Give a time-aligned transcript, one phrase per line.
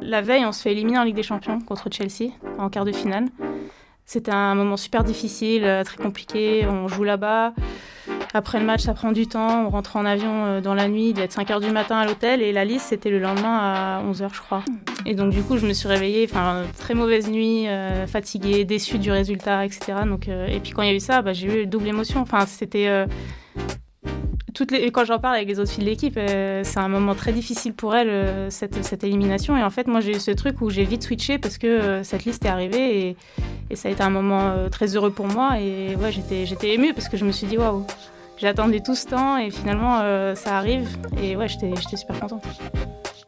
[0.00, 2.92] La veille, on se fait éliminer en Ligue des Champions contre Chelsea en quart de
[2.92, 3.26] finale.
[4.06, 6.66] C'était un moment super difficile, euh, très compliqué.
[6.66, 7.54] On joue là-bas.
[8.34, 9.66] Après le match, ça prend du temps.
[9.66, 11.10] On rentre en avion euh, dans la nuit.
[11.10, 12.42] Il devait être 5 h du matin à l'hôtel.
[12.42, 14.64] Et la liste, c'était le lendemain à 11 h, je crois.
[15.06, 18.98] Et donc, du coup, je me suis réveillée, enfin, très mauvaise nuit, euh, fatiguée, déçue
[18.98, 19.92] du résultat, etc.
[20.48, 22.20] Et puis, quand il y a eu ça, bah, j'ai eu double émotion.
[22.20, 23.06] Enfin, c'était
[24.92, 27.72] quand j'en parle avec les autres filles de l'équipe, euh, c'est un moment très difficile
[27.72, 29.56] pour elles, euh, cette, élimination.
[29.56, 32.02] Et en fait, moi, j'ai eu ce truc où j'ai vite switché parce que euh,
[32.02, 33.16] cette liste est arrivée et,
[33.70, 35.60] et, ça a été un moment très heureux pour moi.
[35.60, 37.86] Et ouais, j'étais, j'étais émue parce que je me suis dit, waouh,
[38.36, 40.00] j'ai attendu tout ce temps et finalement,
[40.34, 40.88] ça arrive.
[41.22, 42.44] Et ouais, j'étais, j'étais super contente.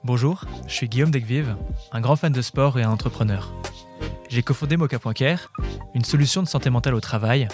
[0.05, 1.55] Bonjour, je suis Guillaume Degvive,
[1.93, 3.53] un grand fan de sport et un entrepreneur.
[4.33, 5.53] J'ai cofondé Mocha.care,
[5.95, 7.49] une solution de santé mentale au travail,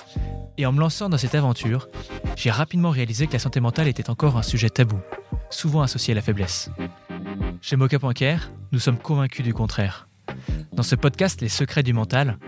[0.59, 1.89] et en me lançant dans cette aventure,
[2.37, 5.01] j'ai rapidement réalisé que la santé mentale était encore un sujet tabou,
[5.51, 6.71] souvent associé à la faiblesse.
[7.63, 10.07] Chez Mocha.care, nous sommes convaincus du contraire.
[10.73, 12.39] Dans ce podcast Les secrets du mental,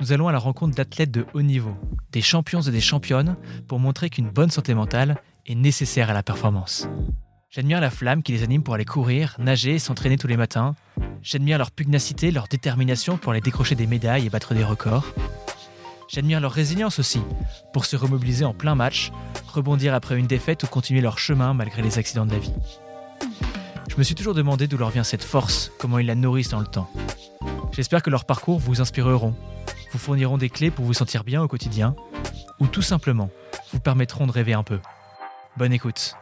[0.00, 1.74] nous allons à la rencontre d'athlètes de haut niveau,
[2.12, 3.34] des champions et des championnes,
[3.66, 6.88] pour montrer qu'une bonne santé mentale est nécessaire à la performance.
[7.52, 10.76] J'admire la flamme qui les anime pour aller courir, nager et s'entraîner tous les matins.
[11.20, 15.04] J'admire leur pugnacité, leur détermination pour aller décrocher des médailles et battre des records.
[16.06, 17.20] J'admire leur résilience aussi,
[17.72, 19.10] pour se remobiliser en plein match,
[19.48, 22.54] rebondir après une défaite ou continuer leur chemin malgré les accidents de la vie.
[23.88, 26.60] Je me suis toujours demandé d'où leur vient cette force, comment ils la nourrissent dans
[26.60, 26.88] le temps.
[27.72, 29.34] J'espère que leurs parcours vous inspireront,
[29.90, 31.96] vous fourniront des clés pour vous sentir bien au quotidien,
[32.60, 33.28] ou tout simplement
[33.72, 34.78] vous permettront de rêver un peu.
[35.56, 36.14] Bonne écoute.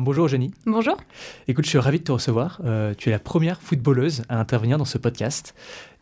[0.00, 0.52] Bonjour Jenny.
[0.64, 0.96] Bonjour.
[1.48, 2.60] Écoute, je suis ravi de te recevoir.
[2.64, 5.54] Euh, tu es la première footballeuse à intervenir dans ce podcast.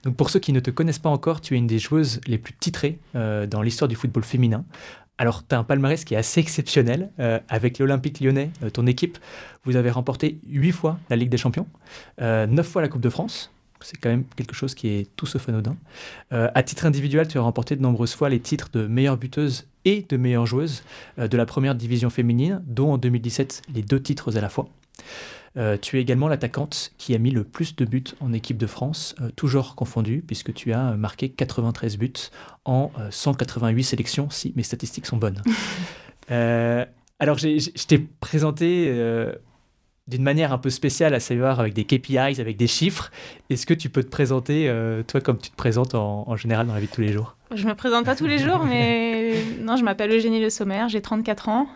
[0.05, 2.39] Donc pour ceux qui ne te connaissent pas encore, tu es une des joueuses les
[2.39, 4.65] plus titrées euh, dans l'histoire du football féminin.
[5.19, 7.11] Alors, tu as un palmarès qui est assez exceptionnel.
[7.19, 9.19] Euh, avec l'Olympique lyonnais, euh, ton équipe,
[9.65, 11.67] vous avez remporté 8 fois la Ligue des Champions,
[12.19, 13.53] 9 fois la Coupe de France.
[13.83, 15.75] C'est quand même quelque chose qui est tout sauf anodin.
[16.31, 20.07] à titre individuel, tu as remporté de nombreuses fois les titres de meilleure buteuse et
[20.09, 20.83] de meilleure joueuse
[21.19, 24.69] de la première division féminine, dont en 2017 les deux titres à la fois.
[25.57, 28.67] Euh, tu es également l'attaquante qui a mis le plus de buts en équipe de
[28.67, 32.13] France, euh, toujours confondu, puisque tu as marqué 93 buts
[32.65, 35.43] en 188 euh, sélections, si mes statistiques sont bonnes.
[36.29, 38.93] alors, je t'ai présenté
[40.11, 43.11] d'une manière un peu spéciale, à savoir avec des KPIs, avec des chiffres.
[43.49, 44.73] Est-ce que tu peux te présenter,
[45.07, 47.37] toi, comme tu te présentes en, général dans la vie de tous les jours?
[47.55, 51.01] Je me présente pas tous les jours, mais non, je m'appelle Eugénie Le Sommer, j'ai
[51.01, 51.67] 34 ans.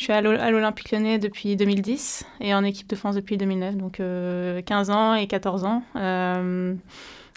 [0.00, 3.96] Je suis à l'Olympique lyonnais depuis 2010 et en équipe de France depuis 2009, donc
[3.96, 5.82] 15 euh, ans et 14 ans.
[5.94, 6.74] Euh,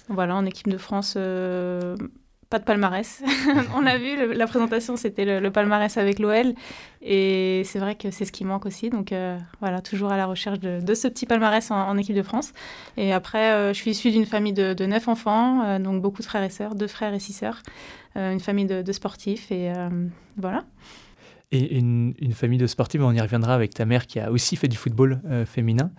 [0.08, 1.98] voilà, en équipe de France, euh,
[2.54, 3.24] pas de palmarès.
[3.76, 6.54] On l'a vu, la présentation, c'était le, palmarès avec l'OL.
[7.02, 8.92] Et c'est vrai que c'est ce qui manque aussi.
[8.92, 9.12] Donc
[9.60, 12.54] voilà, toujours à la recherche de, ce petit palmarès en, équipe de France.
[12.96, 16.52] Et après, je suis issue d'une famille de, 9 enfants, donc beaucoup de frères et
[16.52, 17.64] sœurs, deux frères et six sœurs.
[18.16, 19.52] une famille de, sportifs.
[19.52, 19.74] Et
[20.38, 20.64] voilà
[21.54, 24.68] et une, famille de sportifs, on y reviendra avec ta mère qui a aussi fait
[24.68, 25.92] du football euh, féminin.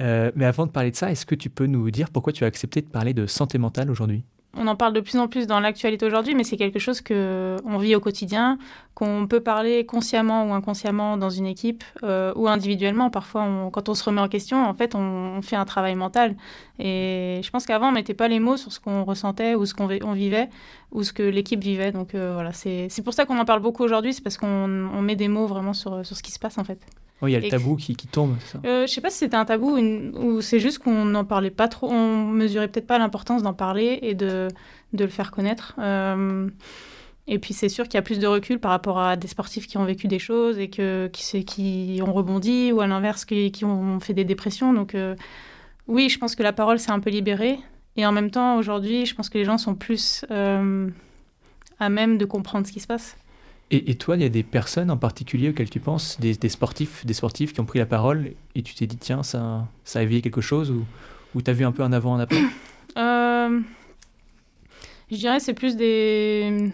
[0.00, 2.44] Euh, mais avant de parler de ça, est-ce que tu peux nous dire pourquoi tu
[2.44, 4.24] as accepté de parler de santé mentale aujourd'hui?
[4.56, 7.56] On en parle de plus en plus dans l'actualité aujourd'hui, mais c'est quelque chose que
[7.64, 8.58] on vit au quotidien,
[8.94, 13.08] qu'on peut parler consciemment ou inconsciemment dans une équipe euh, ou individuellement.
[13.08, 16.36] Parfois, quand on se remet en question, en fait, on, fait un travail mental.
[16.78, 19.74] Et je pense qu'avant, on mettait pas les mots sur ce qu'on ressentait ou ce
[19.74, 20.50] qu'on vivait
[20.92, 21.92] ou ce que l'équipe vivait.
[21.92, 25.16] Donc euh, voilà, c'est pour ça qu'on en parle beaucoup aujourd'hui, c'est parce qu'on met
[25.16, 26.78] des mots vraiment sur, sur ce qui se passe en fait.
[27.22, 28.34] Oui, il y a le tabou qui, qui, tombe.
[28.46, 28.58] Ça.
[28.64, 31.68] Euh, je sais pas si c'était un tabou ou c'est juste qu'on n'en parlait pas
[31.68, 34.48] trop, on mesurait peut-être pas l'importance d'en parler et de,
[34.92, 35.76] de, le faire connaître.
[35.78, 36.48] Euh,
[37.28, 39.68] et puis c'est sûr qu'il y a plus de recul par rapport à des sportifs
[39.68, 43.52] qui ont vécu des choses et que, qui, qui ont rebondi ou à l'inverse qui,
[43.52, 44.72] qui, ont fait des dépressions.
[44.72, 45.14] Donc euh,
[45.86, 47.60] oui, je pense que la parole s'est un peu libérée.
[47.96, 50.88] Et en même temps, aujourd'hui, je pense que les gens sont plus euh,
[51.78, 53.16] à même de comprendre ce qui se passe.
[53.74, 57.14] Et, toi, il y a des personnes en particulier auxquelles tu penses, des, sportifs, des
[57.14, 60.20] sportifs qui ont pris la parole et tu t'es dit, tiens, ça, ça a éveillé
[60.20, 60.84] quelque chose ou,
[61.34, 62.42] ou tu as vu un peu un avant, un après?
[62.98, 63.60] Euh,
[65.10, 66.70] Je dirais c'est plus des,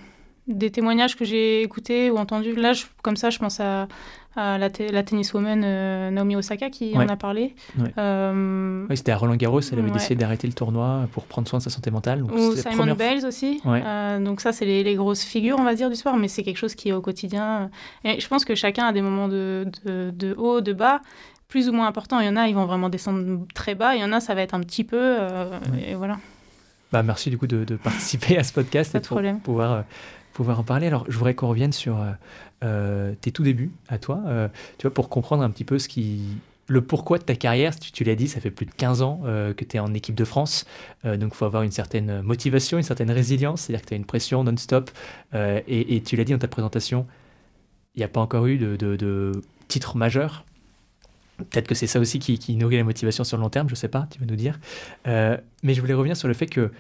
[0.48, 2.54] des témoignages que j'ai écoutés ou entendus.
[2.54, 2.72] Là,
[3.02, 3.86] comme ça, je pense à,
[4.36, 7.54] la, la tenniswoman euh, Naomi Osaka qui en a parlé.
[7.98, 11.58] Euh, oui, c'était à Roland Garros, elle avait décidé d'arrêter le tournoi pour prendre soin
[11.58, 12.22] de sa santé mentale.
[12.22, 13.60] Ou Simon Bales aussi.
[13.66, 16.56] Euh, donc ça, c'est les, grosses figures, on va dire, du sport, mais c'est quelque
[16.56, 17.70] chose qui est au quotidien.
[18.04, 21.00] Et je pense que chacun a des moments de, de, haut, de bas
[21.48, 22.20] plus ou moins importants.
[22.20, 23.94] Il y en a, ils vont vraiment descendre très bas.
[23.94, 25.16] Il y en a, ça va être un petit peu.
[25.86, 26.18] Et voilà.
[26.92, 29.84] Bah, merci du coup de, participer à ce podcast et de pouvoir,
[30.38, 30.86] pouvoir en parler.
[30.86, 31.98] Alors, je voudrais qu'on revienne sur
[32.64, 34.48] euh, tes tout débuts à toi, euh,
[34.78, 36.22] tu vois, pour comprendre un petit peu ce qui,
[36.68, 39.54] le pourquoi de ta carrière, tu, l'as dit, ça fait plus de 15 ans euh,
[39.54, 40.66] que tu es en équipe de France,
[41.04, 43.96] euh, donc il faut avoir une certaine motivation, une certaine résilience, c'est-à-dire que tu as
[43.96, 44.90] une pression non-stop,
[45.34, 47.06] euh, et, tu l'as dit dans ta présentation,
[47.94, 49.32] il n'y a pas encore eu de, de,
[49.66, 50.44] titre majeur.
[51.38, 53.76] Peut-être que c'est ça aussi qui, nourrit la motivation sur le long terme, je ne
[53.76, 54.60] sais pas, tu vas nous dire.
[55.06, 56.70] mais je voulais revenir sur le fait que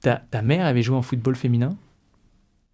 [0.00, 1.76] ta, ta mère avait joué en football féminin,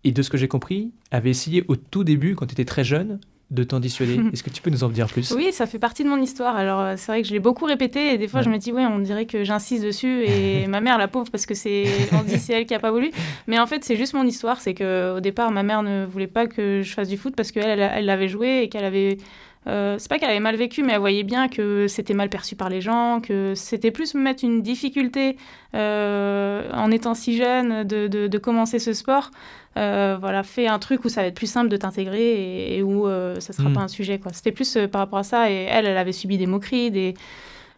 [0.04, 2.84] et de ce que j'ai compris, avait essayé au tout début, quand tu étais très
[2.84, 3.18] jeune,
[3.50, 4.20] de t'en dissuader.
[4.32, 5.30] Est-ce que tu peux nous en dire plus?
[5.32, 6.56] Oui, ça fait partie de mon histoire.
[6.56, 8.72] Alors, euh, c'est vrai que je l'ai beaucoup répété et des fois, je me dis,
[8.72, 12.22] ouais, on dirait que j'insiste dessus et ma mère, la pauvre, parce que c'est, on
[12.22, 13.10] dit, c'est elle qui a pas voulu.
[13.46, 14.60] Mais en fait, c'est juste mon histoire.
[14.60, 17.52] C'est que au départ, ma mère ne voulait pas que je fasse du foot parce
[17.52, 19.18] qu'elle, elle l'avait joué et qu'elle avait
[19.66, 22.54] euh, c'est pas qu'elle avait mal vécu, mais elle voyait bien que c'était mal perçu
[22.56, 25.36] par les gens, que c'était plus me mettre une difficulté
[25.74, 29.30] euh, en étant si jeune de, de, commencer ce sport.
[29.76, 33.08] Euh, voilà, fais un truc où ça va être plus simple de t'intégrer et, où
[33.38, 33.74] ça sera hmm.
[33.74, 34.20] pas un sujet.
[34.32, 35.50] C'était plus par rapport à ça.
[35.50, 37.14] Et elle, elle avait subi des moqueries, des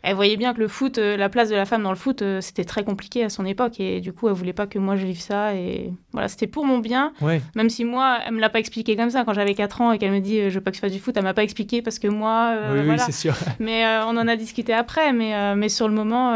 [0.03, 2.23] elle voyait bien que le foot, euh, la place de la femme dans le foot,
[2.23, 3.81] euh, c'était très compliqué à son époque.
[3.81, 5.55] Et du coup, elle voulait pas que moi je vive ça.
[5.55, 7.13] Et voilà, c'était pour mon bien.
[7.57, 9.25] Même si moi, elle me l'a pas expliqué comme ça.
[9.25, 10.93] Quand j'avais 4 ans et qu'elle me dit euh, je veux pas que je fasse
[10.93, 12.55] du foot, elle m'a pas expliqué parce que moi.
[12.73, 13.35] oui, c'est sûr.
[13.59, 15.13] Mais on en a discuté après.
[15.13, 16.31] Mais, mais sur le moment.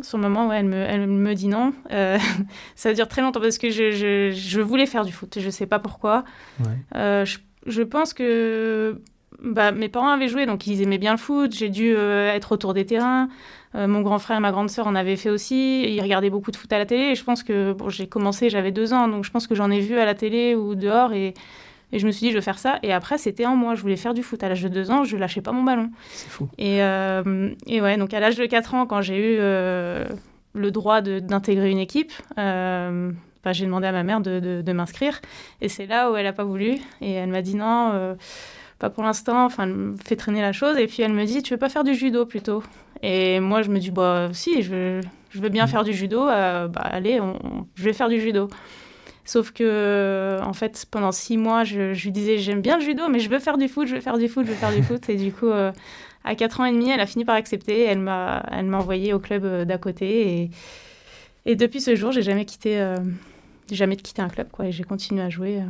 [0.00, 1.72] sur le moment, ouais, elle, me, elle me dit non.
[2.76, 5.38] ça dure très longtemps parce que je, je, je, voulais faire du foot.
[5.40, 6.24] Je sais pas pourquoi.
[6.94, 9.00] je, je pense que
[9.42, 11.54] bah, mes parents avaient joué, donc ils aimaient bien le foot.
[11.54, 13.28] J'ai dû euh, être autour des terrains.
[13.74, 15.82] Euh, mon grand frère et ma grande sœur en avaient fait aussi.
[15.82, 17.12] Ils regardaient beaucoup de foot à la télé.
[17.12, 19.70] Et je pense que bon, j'ai commencé, j'avais deux ans, donc je pense que j'en
[19.70, 21.12] ai vu à la télé ou dehors.
[21.12, 21.34] Et,
[21.92, 22.80] et, je me suis dit, je vais faire ça.
[22.82, 23.74] Et après, c'était en moi.
[23.74, 24.42] Je voulais faire du foot.
[24.42, 25.90] À l'âge de deux ans, je lâchais pas mon ballon.
[26.08, 26.48] C'est fou.
[26.58, 31.00] Et, euh, et, ouais, donc à l'âge de quatre ans, quand j'ai eu le droit
[31.00, 35.20] d'intégrer une équipe, bah, j'ai demandé à ma mère de, de, de m'inscrire.
[35.60, 36.78] Et c'est là où elle n'a pas voulu.
[37.00, 38.16] Et elle m'a dit non
[38.78, 39.44] pas pour l'instant.
[39.44, 40.76] Enfin, elle me fait traîner la chose.
[40.78, 42.62] Et puis elle me dit, tu veux pas faire du judo plutôt?
[43.02, 45.68] Et moi, je me dis, bah si, je veux, je veux bien mm.
[45.68, 46.26] faire du judo.
[46.28, 47.20] Euh, bah allez,
[47.74, 48.48] je vais faire du judo.
[49.24, 53.18] Sauf que, en fait, pendant six mois, je, lui disais, j'aime bien le judo, mais
[53.18, 55.08] je veux faire du foot, je veux faire du foot, je veux faire du foot.
[55.10, 55.70] Et du coup, euh,
[56.24, 57.82] à quatre ans et demi, elle a fini par accepter.
[57.84, 60.40] Elle m'a, elle m'a envoyé au club euh, d'à côté.
[60.42, 60.50] Et,
[61.44, 62.94] et depuis ce jour, j'ai jamais quitté,
[63.70, 64.66] jamais quitté un club, quoi.
[64.66, 65.62] Et j'ai continué à jouer.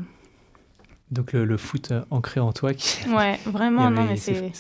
[1.10, 3.08] Donc le, foot euh, ancré en toi qui...
[3.08, 4.52] Ouais, vraiment, non, mais c'est...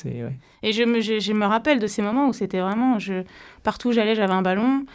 [0.62, 2.98] Et je me, je, me rappelle de ces moments où c'était vraiment...
[2.98, 3.22] Je,
[3.62, 4.86] partout où j'allais, j'avais un ballon.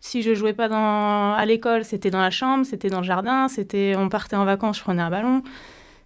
[0.00, 3.48] Si je jouais pas dans, à l'école, c'était dans la chambre, c'était dans le jardin,
[3.48, 5.42] c'était on partait en vacances, je prenais un ballon.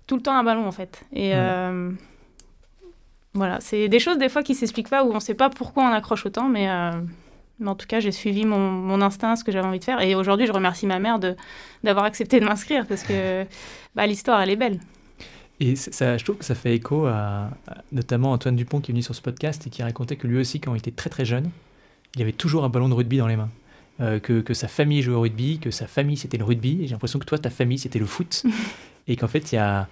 [0.06, 1.04] Tout le temps un ballon, en fait.
[1.12, 1.90] Et euh,
[3.34, 5.92] voilà, c'est des choses des fois qui s'expliquent pas, où on sait pas pourquoi on
[5.92, 6.70] accroche autant, mais...
[6.70, 6.92] Euh,
[7.60, 10.00] mais en tout cas, j'ai suivi mon, mon, instinct, ce que j'avais envie de faire.
[10.00, 11.18] Et aujourd'hui, je remercie ma mère
[11.82, 13.44] d'avoir accepté de m'inscrire parce que
[13.94, 14.80] bah, l'histoire, elle est belle.
[15.60, 17.50] Et ça, je trouve que ça fait écho à,
[17.90, 20.60] notamment Antoine Dupont qui est venu sur ce podcast et qui racontait que lui aussi,
[20.60, 21.50] quand il était très très jeune,
[22.14, 23.50] il avait toujours un ballon de rugby dans les mains.
[24.00, 26.82] Euh, que, que, sa famille jouait au rugby, que sa famille c'était le rugby.
[26.82, 28.44] Et j'ai l'impression que toi, ta famille c'était le foot.
[29.08, 29.88] et qu'en fait, il y a,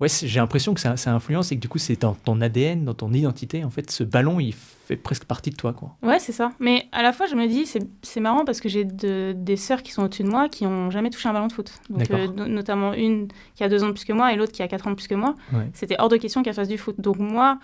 [0.00, 2.84] Ouais, j'ai l'impression que ça, ça, influence et que du coup, c'est dans ton ADN,
[2.84, 3.64] dans ton identité.
[3.64, 4.52] En fait, ce ballon, il
[4.86, 5.72] fait presque partie de toi.
[5.72, 5.96] Quoi.
[6.02, 6.52] Ouais, c'est ça.
[6.60, 9.92] Mais à la fois, je me dis, c'est marrant parce que j'ai des sœurs qui
[9.92, 11.72] sont au-dessus de moi qui n'ont jamais touché un ballon de foot.
[11.88, 14.62] Donc, euh, notamment une qui a deux ans de plus que moi et l'autre qui
[14.62, 15.34] a quatre ans de plus que moi.
[15.72, 17.00] C'était hors de question qu'elle fasse du foot.
[17.00, 17.58] Donc, moi,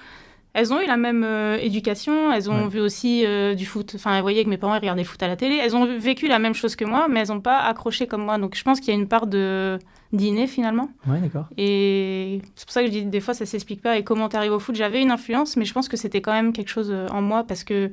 [0.52, 3.92] elles ont eu la même euh, éducation, elles ont vu aussi euh, du foot.
[3.94, 5.56] Enfin, elles voyaient que mes parents regardaient le foot à la télé.
[5.62, 8.38] Elles ont vécu la même chose que moi, mais elles n'ont pas accroché comme moi.
[8.38, 9.78] Donc, je pense qu'il y a une part de
[10.12, 10.90] dîner finalement.
[11.06, 11.46] Ouais, d'accord.
[11.56, 13.96] Et c'est pour ça que je dis des fois ça s'explique pas.
[13.96, 16.32] Et comment tu arrives au foot, j'avais une influence, mais je pense que c'était quand
[16.32, 17.90] même quelque chose euh, en moi parce que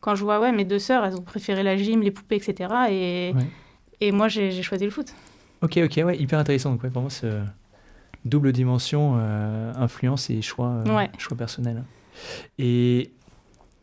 [0.00, 2.72] quand je vois ouais mes deux sœurs, elles ont préféré la gym, les poupées, etc.
[2.90, 3.34] Et,
[4.00, 5.12] et moi j'ai choisi le foot.
[5.62, 6.70] Ok, ok, ouais, hyper intéressant.
[6.70, 7.26] Donc, ouais, vraiment, ce
[8.26, 9.16] double dimension,
[9.76, 10.84] influence et choix,
[11.18, 11.84] choix personnel.
[12.58, 13.10] Et,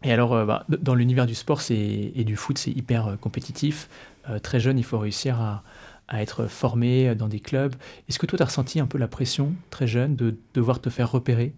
[0.03, 3.89] et alors, euh, bah, dans l'univers du sport et du foot, c'est hyper euh, compétitif.
[4.29, 5.63] Euh, très jeune, il faut réussir à,
[6.07, 7.75] à, être formé dans des clubs.
[8.09, 10.89] Est-ce que toi, tu as ressenti un peu la pression, très jeune, de devoir te
[10.89, 11.53] faire repérer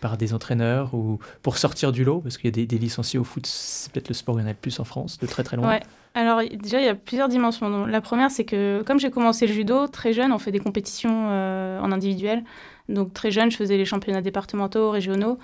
[0.00, 2.20] par des entraîneurs ou pour sortir du lot?
[2.20, 4.44] Parce qu'il y a des, licenciés au foot, c'est peut-être le sport où il y
[4.44, 5.68] en a le plus en France, de très très loin.
[5.68, 5.82] Ouais.
[6.14, 7.86] Alors déjà, il y a plusieurs dimensions.
[7.86, 11.28] la première, c'est que comme j'ai commencé le judo, très jeune, on fait des compétitions
[11.28, 12.44] en individuel.
[12.88, 15.38] Donc très jeune, je faisais les championnats départementaux, régionaux.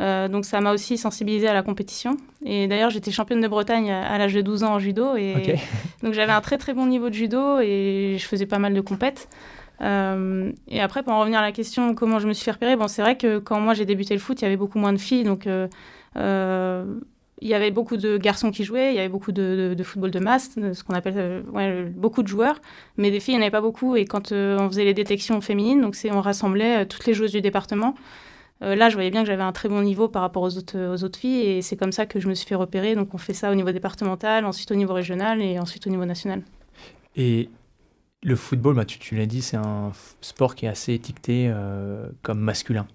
[0.00, 2.16] Euh, donc ça m'a aussi sensibilisée à la compétition.
[2.44, 5.16] Et d'ailleurs, j'étais championne de Bretagne à, l'âge de 12 ans en judo.
[5.16, 5.56] Et
[6.02, 8.80] donc j'avais un très très bon niveau de judo et je faisais pas mal de
[8.80, 9.28] compètes.
[9.80, 12.76] Euh, et après, pour en revenir à la question comment je me suis fait repérer,
[12.76, 14.92] bon, c'est vrai que quand moi j'ai débuté le foot, il y avait beaucoup moins
[14.92, 15.24] de filles.
[15.24, 15.66] Donc euh,
[17.40, 20.20] il y avait beaucoup de garçons qui jouaient, il y avait beaucoup de, football de
[20.20, 21.42] masse, ce qu'on appelle
[21.96, 22.60] beaucoup de joueurs,
[22.96, 23.96] mais des filles, il n'y en avait pas beaucoup.
[23.96, 27.94] Et quand on faisait les détections féminines, donc on rassemblait toutes les joueuses du département.
[28.60, 31.04] là, je voyais bien que j'avais un très bon niveau par rapport aux autres, aux
[31.04, 32.94] autres filles et c'est comme ça que je me suis fait repérer.
[32.94, 36.04] Donc on fait ça au niveau départemental, ensuite au niveau régional et ensuite au niveau
[36.04, 36.42] national.
[37.16, 37.48] Et
[38.22, 41.52] le football, bah, tu, tu l'as dit, c'est un sport qui est assez étiqueté
[42.22, 42.86] comme masculin.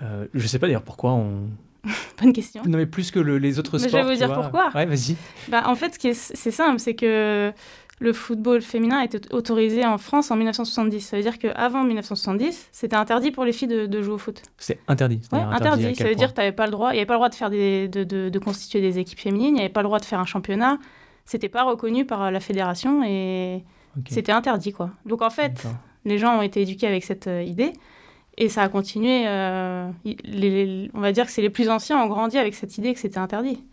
[0.00, 1.48] je ne sais pas d'ailleurs pourquoi on,
[2.20, 2.62] Bonne question.
[2.66, 3.90] Non, mais plus que les autres sports.
[3.90, 4.70] Je vais vous dire pourquoi.
[4.74, 5.16] Ouais, vas-y.
[5.48, 7.52] Bah, en fait, c'est simple, c'est que
[8.00, 11.00] le football féminin a été autorisé en France en 1970.
[11.00, 14.42] Ça veut dire qu'avant 1970, c'était interdit pour les filles de, jouer au foot.
[14.56, 15.20] C'est interdit.
[15.32, 15.94] Ouais, interdit.
[15.96, 16.90] Ça veut dire que pas le droit.
[16.90, 19.48] Il n'y avait pas le droit de faire des, de, de, constituer des équipes féminines.
[19.48, 20.78] Il n'y avait pas le droit de faire un championnat.
[21.24, 23.64] C'était pas reconnu par la fédération et
[24.08, 24.90] c'était interdit quoi.
[25.04, 25.66] Donc en fait,
[26.04, 27.72] les gens ont été éduqués avec cette euh, idée.
[28.40, 29.24] Et ça a continué.
[29.26, 29.90] Euh,
[30.94, 33.18] on va dire que c'est les plus anciens ont grandi avec cette idée que c'était
[33.18, 33.64] interdit.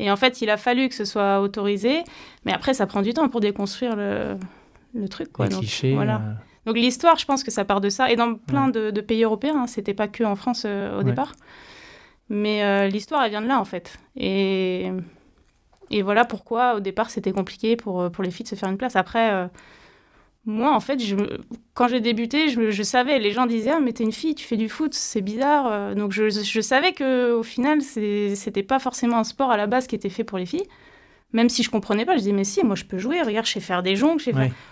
[0.00, 2.02] Et en fait, il a fallu que ce soit autorisé,
[2.44, 4.36] mais après, ça prend du temps pour déconstruire le,
[4.94, 5.32] le truc.
[5.32, 5.46] Quoi.
[5.46, 5.94] Les Donc, clichés.
[5.94, 6.16] Voilà.
[6.16, 6.32] Euh.
[6.66, 8.10] Donc l'histoire, je pense que ça part de ça.
[8.10, 11.32] Et dans plein de, pays européens, hein, c'était pas que en France euh, au départ.
[12.28, 13.98] Mais l'histoire, elle vient de là, en fait.
[14.16, 14.90] Et,
[15.90, 18.76] et voilà pourquoi, au départ, c'était compliqué pour, pour les filles de se faire une
[18.76, 18.96] place.
[18.96, 19.48] Après
[20.50, 21.16] moi, en fait, je,
[21.74, 24.56] quand j'ai débuté, je, savais, les gens disaient Ah, mais t'es une fille, tu fais
[24.56, 25.66] du foot, c'est bizarre.
[25.70, 29.86] Euh, donc, je, je savais qu'au final, c'était pas forcément un sport à la base
[29.86, 30.66] qui était fait pour les filles.
[31.32, 33.22] Même si je comprenais pas, je disais Mais si, moi, je peux jouer.
[33.22, 34.22] Regarde, je sais faire des jongles.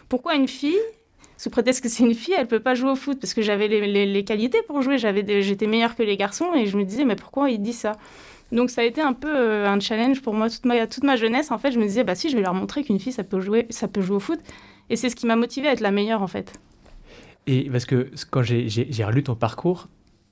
[0.09, 0.79] Pourquoi une fille
[1.37, 3.21] sous prétexte que c'est une fille, elle peut pas jouer au foot?
[3.21, 6.67] Parce que j'avais les, les, qualités pour jouer, j'avais j'étais meilleure que les garçons et
[6.67, 7.93] je me disais mais pourquoi il dit ça?
[8.51, 11.17] Donc ça a été un peu euh, un challenge pour moi toute ma, toute ma
[11.17, 13.25] jeunesse en fait, je me disais bah si je vais leur montrer qu'une fille ça
[13.25, 14.41] peut jouer ça peut jouer au foot
[14.91, 16.59] et c'est ce qui m'a motivée à être la meilleure, en fait.
[17.47, 19.89] Et parce que quand j'ai relu ton parcours,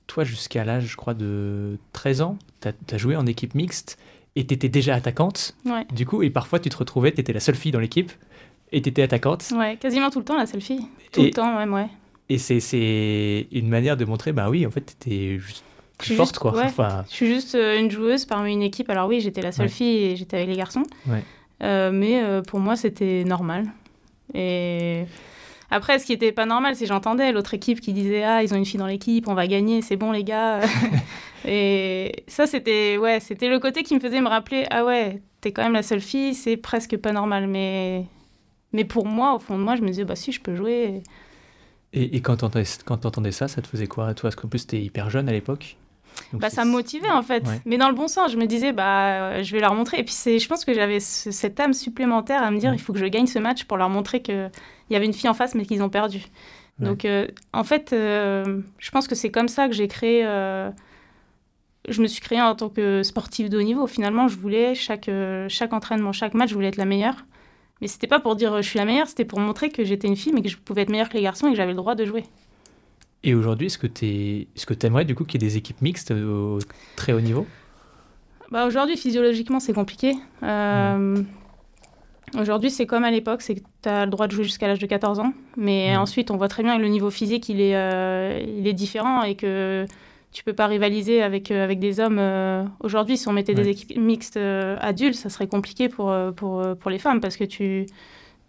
[0.07, 3.97] toi, jusqu'à l'âge, je crois, de 13 ans, tu as, joué en équipe mixte
[4.35, 5.55] et tu étais déjà attaquante.
[5.65, 5.85] Ouais.
[5.93, 8.11] Du coup, et parfois, tu te retrouvais, tu étais la seule fille dans l'équipe
[8.71, 9.51] et tu étais attaquante.
[9.55, 10.85] Ouais, quasiment tout le temps, la seule fille.
[11.11, 11.87] Tout le temps, même, ouais.
[12.29, 15.63] Et c'est une manière de montrer, bah oui, en fait, tu étais juste
[15.97, 16.53] plus forte, quoi.
[16.63, 17.05] Enfin...
[17.09, 18.89] Je suis juste euh, une joueuse parmi une équipe.
[18.89, 20.83] Alors oui, j'étais la seule fille et j'étais avec les garçons.
[21.07, 21.23] Ouais.
[21.63, 23.65] Euh, mais euh, pour moi, c'était normal.
[24.33, 25.05] Et
[25.71, 28.57] après, ce qui était pas normal, c'est j'entendais l'autre équipe qui disait Ah, ils ont
[28.57, 30.61] une fille dans l'équipe, on va gagner, c'est bon, les gars.
[31.47, 35.51] et ça, c'était ouais, c'était le côté qui me faisait me rappeler Ah ouais, t'es
[35.51, 37.47] quand même la seule fille, c'est presque pas normal.
[37.47, 38.05] Mais,
[38.71, 41.01] mais pour moi, au fond de moi, je me disais Bah si, je peux jouer.
[41.93, 44.13] Et, et quand t'entendais ça, ça te faisait quoi?
[44.13, 45.77] Toi, parce qu'en plus, t'es hyper jeune à l'époque
[46.33, 48.31] bah, ça me motivait en fait, mais dans le bon sens.
[48.31, 49.99] Je me disais, bah, je vais leur montrer.
[49.99, 52.99] Et puis je pense que j'avais cette âme supplémentaire à me dire, il faut que
[52.99, 54.51] je gagne ce match pour leur montrer qu'il
[54.89, 56.25] y avait une fille en face, mais qu'ils ont perdu.
[56.79, 60.23] Donc euh, en fait, euh, je pense que c'est comme ça que j'ai créé.
[60.25, 60.69] Euh,
[61.87, 63.87] je me suis créée en tant que sportive de haut niveau.
[63.87, 65.09] Finalement, je voulais chaque,
[65.47, 67.25] chaque entraînement, chaque match, je voulais être la meilleure.
[67.81, 70.15] Mais c'était pas pour dire je suis la meilleure, c'était pour montrer que j'étais une
[70.15, 71.95] fille, mais que je pouvais être meilleure que les garçons et que j'avais le droit
[71.95, 72.23] de jouer.
[73.27, 76.11] Et aujourd'hui, est-ce que tu que aimerais du coup qu'il y ait des équipes mixtes
[76.11, 76.59] au
[76.95, 77.45] très haut niveau?
[78.51, 80.13] Bah aujourd'hui, physiologiquement, c'est compliqué.
[80.43, 81.21] Euh,
[82.39, 84.79] aujourd'hui, c'est comme à l'époque, c'est que tu as le droit de jouer jusqu'à l'âge
[84.79, 85.33] de 14 ans.
[85.57, 88.71] Mais ensuite, on voit très bien que le niveau physique, il est, euh, il est
[88.71, 89.85] différent et que
[90.31, 92.21] tu peux pas rivaliser avec, euh, avec des hommes.
[92.79, 96.99] aujourd'hui, si on mettait des équipes mixtes adultes, ça serait compliqué pour, pour, pour les
[96.99, 97.87] femmes parce que tu,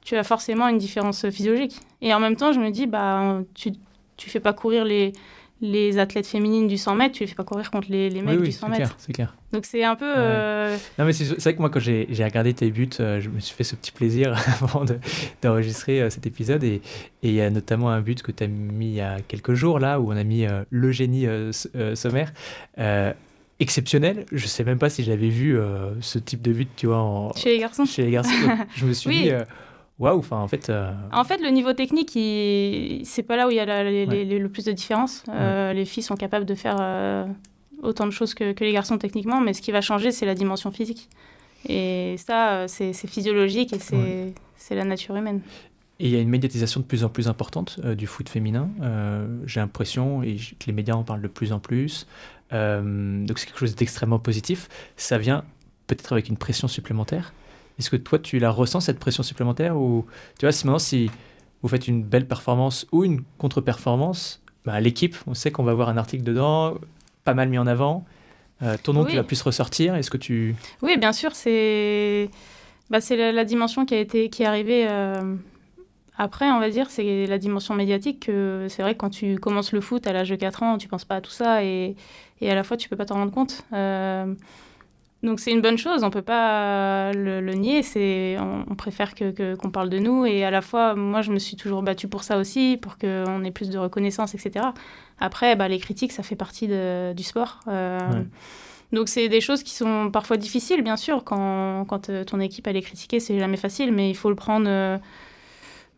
[0.02, 1.80] tu as forcément une différence physiologique.
[2.00, 3.72] Et en même temps, je me dis, bah, tu,
[4.18, 5.14] tu fais pas courir les,
[5.60, 8.40] les athlètes féminines du 100 mètres, tu les fais pas courir contre les, les mecs
[8.40, 8.94] du 100 mètres.
[8.98, 9.34] c'est clair.
[9.52, 10.12] Donc c'est un peu.
[10.16, 13.40] Euh, non, mais c'est vrai que moi, quand j'ai regardé tes buts, euh, je me
[13.40, 14.84] suis fait ce petit plaisir avant
[15.42, 16.62] d'enregistrer euh, cet épisode.
[16.62, 16.80] Et
[17.22, 19.78] il y a notamment un but que tu as mis il y a quelques jours,
[19.78, 21.26] là, où on a mis le génie
[21.94, 22.32] sommaire.
[23.58, 24.26] exceptionnel.
[24.30, 25.58] Je sais même pas si j'avais vu
[26.00, 27.32] ce type de but, tu vois, en...
[27.34, 27.84] chez les garçons.
[27.84, 28.30] Chez les garçons.
[28.76, 29.30] je me suis dit
[29.98, 30.70] waouh, enfin en fait.
[30.70, 32.10] Euh, en fait, le niveau technique,
[33.04, 35.24] c'est pas là où il y a le plus de différence.
[35.28, 37.26] Euh, les filles sont capables de faire euh,
[37.82, 40.70] autant de choses que, les garçons techniquement, mais ce qui va changer, c'est la dimension
[40.70, 41.08] physique.
[41.68, 43.78] Et ça, c'est physiologique et
[44.56, 45.40] c'est la nature humaine.
[46.00, 48.68] Et il y a une médiatisation de plus en plus importante du foot féminin.
[49.44, 52.06] J'ai l'impression que les médias en parlent de plus en plus.
[52.52, 54.68] donc c'est quelque chose d'extrêmement positif.
[54.96, 55.44] Ça vient
[55.88, 57.32] peut-être avec une pression supplémentaire?
[57.78, 60.04] Est-ce que toi, tu la ressens, cette pression supplémentaire Ou
[60.38, 61.10] tu vois, si maintenant, si
[61.62, 65.88] vous faites une belle performance ou une contre-performance, bah, l'équipe, on sait qu'on va avoir
[65.88, 66.74] un article dedans,
[67.24, 68.04] pas mal mis en avant,
[68.62, 69.94] euh, ton nom qui va plus ressortir.
[69.94, 70.56] Est-ce que tu...
[70.82, 72.30] Oui, bien sûr, c'est
[72.90, 75.36] bah, c'est la, dimension qui, a été, qui est arrivée euh,
[76.16, 78.26] après, on va dire, c'est la dimension médiatique.
[78.26, 80.88] Que c'est vrai que quand tu commences le foot à l'âge de 4 ans, tu
[80.88, 81.94] penses pas à tout ça et,
[82.40, 83.64] et à la fois, tu peux pas t'en rendre compte.
[83.72, 84.34] Euh,
[85.22, 87.82] donc c'est une bonne chose, on peut pas le, nier.
[87.82, 91.38] C'est, on, préfère que, qu'on parle de nous et à la fois, moi je me
[91.38, 94.66] suis toujours battue pour ça aussi, pour qu'on ait plus de reconnaissance, etc.
[95.18, 97.60] Après, bah, les critiques, ça fait partie de, du sport.
[98.92, 101.24] Donc c'est des choses qui sont parfois difficiles, bien sûr.
[101.24, 104.98] Quand, quand ton équipe elle est critiquée, c'est jamais facile, mais il faut le prendre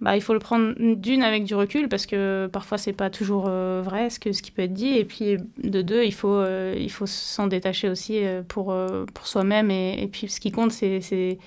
[0.01, 3.47] bah, il faut le prendre d'une avec du recul parce que parfois c'est pas toujours
[3.49, 6.29] euh, vrai ce, que, ce qui peut être dit et puis de deux il faut,
[6.29, 8.75] euh, il faut s'en détacher aussi euh, pour,
[9.13, 11.39] pour soi-même et, et, puis ce qui compte c'est, c'est,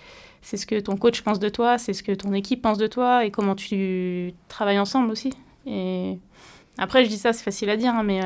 [0.44, 2.86] c'est ce que ton coach pense de toi, c'est ce que ton équipe pense de
[2.86, 5.34] toi et comment tu travailles ensemble aussi.
[5.66, 6.20] Et
[6.78, 8.22] après je dis ça c'est facile à dire hein, mais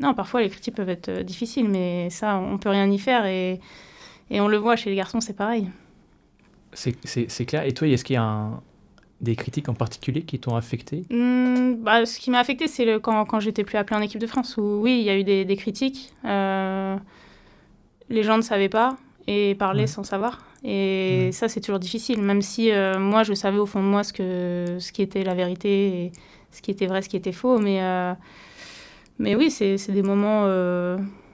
[0.00, 3.58] non parfois les critiques peuvent être difficiles mais ça on peut rien y faire et,
[4.30, 5.70] et on le voit chez les garçons c'est pareil.
[6.74, 7.64] C'est, c'est, c'est clair.
[7.64, 8.62] Et toi, est-ce qu'il y a un,
[9.22, 11.04] des critiques en particulier qui t'ont affecté?
[11.10, 14.20] Mmh, bah, Ce qui m'a affecté, c'est le, quand, quand j'étais plus appelée en équipe
[14.20, 16.12] de France, où oui, il y a eu des, des critiques.
[16.24, 16.96] Euh,
[18.10, 18.96] les gens ne savaient pas
[19.28, 20.44] et parlaient sans savoir.
[20.64, 24.04] Et ça, c'est toujours difficile, même si euh, moi, je savais au fond de moi
[24.04, 26.12] ce, que, ce qui était la vérité, et
[26.50, 27.58] ce qui était vrai, ce qui était faux.
[27.58, 28.12] Mais, euh,
[29.18, 30.46] mais oui, c'est des moments...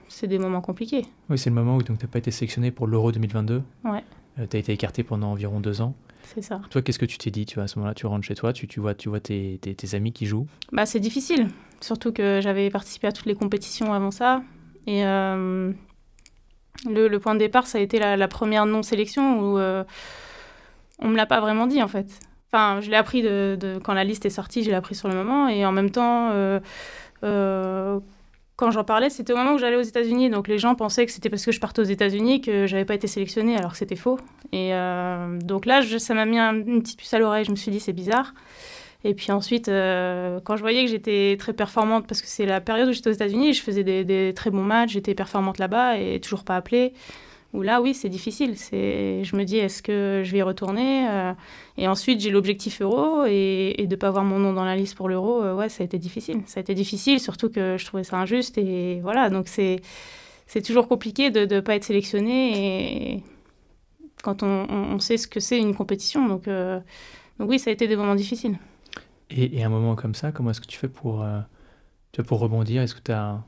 [0.07, 1.05] c'est des moments compliqués.
[1.29, 3.61] Oui, c'est le moment où tu n'as pas été sélectionné pour l'Euro 2022.
[3.85, 4.03] Ouais.
[4.49, 5.95] tu as été écarté pendant environ deux ans?
[6.33, 6.61] C'est ça.
[6.69, 8.53] Toi, qu'est-ce que tu t'es dit tu vois, À ce moment-là, tu rentres chez toi,
[8.53, 10.45] tu, tu vois, tu vois tes, tes, tes amis qui jouent?
[10.71, 11.47] Bah, C'est difficile,
[11.81, 14.43] surtout que j'avais participé à toutes les compétitions avant ça.
[14.85, 15.71] Et euh,
[16.87, 19.83] le, le, point de départ, ça a été la, la première non-sélection où euh,
[20.99, 22.19] on ne me l'a pas vraiment dit en fait.
[22.51, 25.07] Enfin, je l'ai appris de, de, quand la liste est sortie, je l'ai appris sur
[25.07, 25.47] le moment.
[25.47, 26.59] Et en même temps, euh,
[27.23, 27.99] euh
[28.59, 30.29] quand j'en parlais, c'était au moment où j'allais aux États-Unis.
[30.29, 32.93] Donc les gens pensaient que c'était parce que je partais aux États-Unis que j'avais pas
[32.93, 34.19] été sélectionnée, alors que c'était faux.
[34.51, 37.45] Et euh, donc là, je, ça m'a mis un, une petite puce à l'oreille.
[37.45, 38.33] Je me suis dit, c'est bizarre.
[39.05, 42.59] Et puis ensuite, euh, quand je voyais que j'étais très performante, parce que c'est la
[42.59, 45.97] période où j'étais aux États-Unis, je faisais des, des, très bons matchs, j'étais performante là-bas
[45.97, 46.91] et toujours pas appelée.
[47.53, 48.57] Où là, oui, c'est difficile.
[48.57, 51.33] C'est, je me dis, est-ce que je vais y retourner euh,
[51.77, 55.09] Et ensuite, j'ai l'objectif euro et, de pas avoir mon nom dans la liste pour
[55.09, 56.43] l'euro, euh, ouais, ça a été difficile.
[56.45, 59.31] Ça a été difficile, surtout que je trouvais ça injuste et voilà.
[59.31, 59.81] Donc c'est,
[60.45, 63.23] c'est toujours compliqué de ne pas être sélectionné et
[64.21, 66.27] quand on, sait ce que c'est une compétition.
[66.27, 66.79] Donc, euh,
[67.39, 68.59] donc oui, ça a été des moments difficiles.
[69.31, 71.25] Et, et un moment comme ça, comment est-ce que tu fais pour,
[72.11, 72.83] tu pour rebondir?
[72.83, 73.41] Est-ce que tu as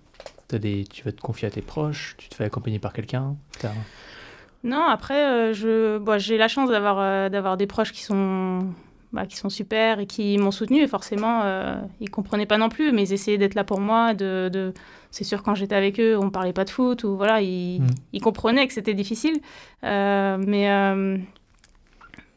[0.60, 3.36] des, tu vas te confier à tes proches Tu te fais accompagner par quelqu'un
[4.64, 8.68] Non, après, euh, je, bon, j'ai la chance d'avoir, euh, d'avoir des proches qui sont,
[9.14, 10.82] bah, qui sont super et qui m'ont soutenu.
[10.82, 14.14] Et forcément, euh, ils comprenaient pas non plus, mais ils essayaient d'être là pour moi.
[14.14, 14.74] De, de...
[15.12, 17.88] C'est sûr, quand j'étais avec eux, on parlait pas de foot ou voilà, ils, mmh.
[18.14, 19.40] ils comprenaient que c'était difficile.
[19.84, 21.18] Euh, mais euh,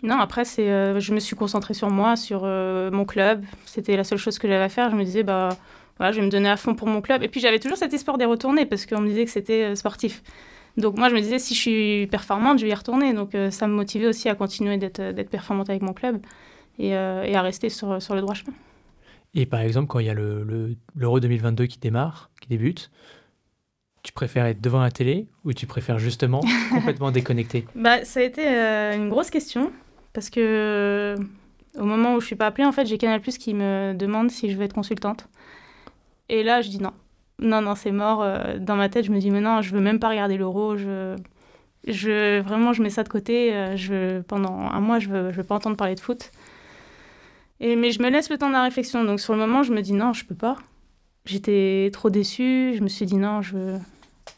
[0.03, 3.45] non, après, c'est, je me suis concentrée sur moi, sur mon club.
[3.67, 4.91] C'était la seule chose que j'avais à faire.
[4.91, 5.51] Je me disais, bah
[5.99, 7.23] voilà, je vais me donner à fond pour mon club.
[7.23, 9.75] Et puis j'avais toujours cet espoir d'y retourner parce qu'on me disait que c'était euh,
[9.75, 10.23] sportif.
[10.77, 13.13] Donc moi, je me disais, si je suis performante, je vais y retourner.
[13.13, 16.21] Donc euh, ça me motivait aussi à continuer d'être, euh, performante avec mon club
[16.79, 18.53] et, euh, et, à rester sur, sur le droit chemin.
[19.35, 22.91] Et par exemple, quand il y a le, le, l'Euro 2022 qui démarre, qui débute,
[24.03, 27.65] tu préfères être devant la télé ou tu préfères justement complètement déconnecter?
[27.75, 29.73] Bah, Ça a été euh, une grosse question
[30.13, 31.17] parce que
[31.77, 34.31] au moment où je suis pas appelée, en fait, j'ai Canal Plus qui me demande
[34.31, 35.29] si je veux être consultante.
[36.29, 36.93] Et là, je dis non.
[37.39, 38.23] Non, non, c'est mort.
[38.23, 40.77] Euh, dans ma tête, je me dis, mais non, je veux même pas regarder l'euro.
[40.77, 41.17] Je,
[41.87, 43.53] je, vraiment, je mets ça de côté.
[43.55, 46.31] Euh, je, pendant un mois, je veux, je veux pas entendre parler de foot.
[47.61, 49.05] Et, mais je me laisse le temps de la réflexion.
[49.05, 50.57] Donc, sur le moment, je me dis, non, je peux pas.
[51.25, 52.75] J'étais trop déçue.
[52.77, 53.79] Je me suis dit, non, je veux,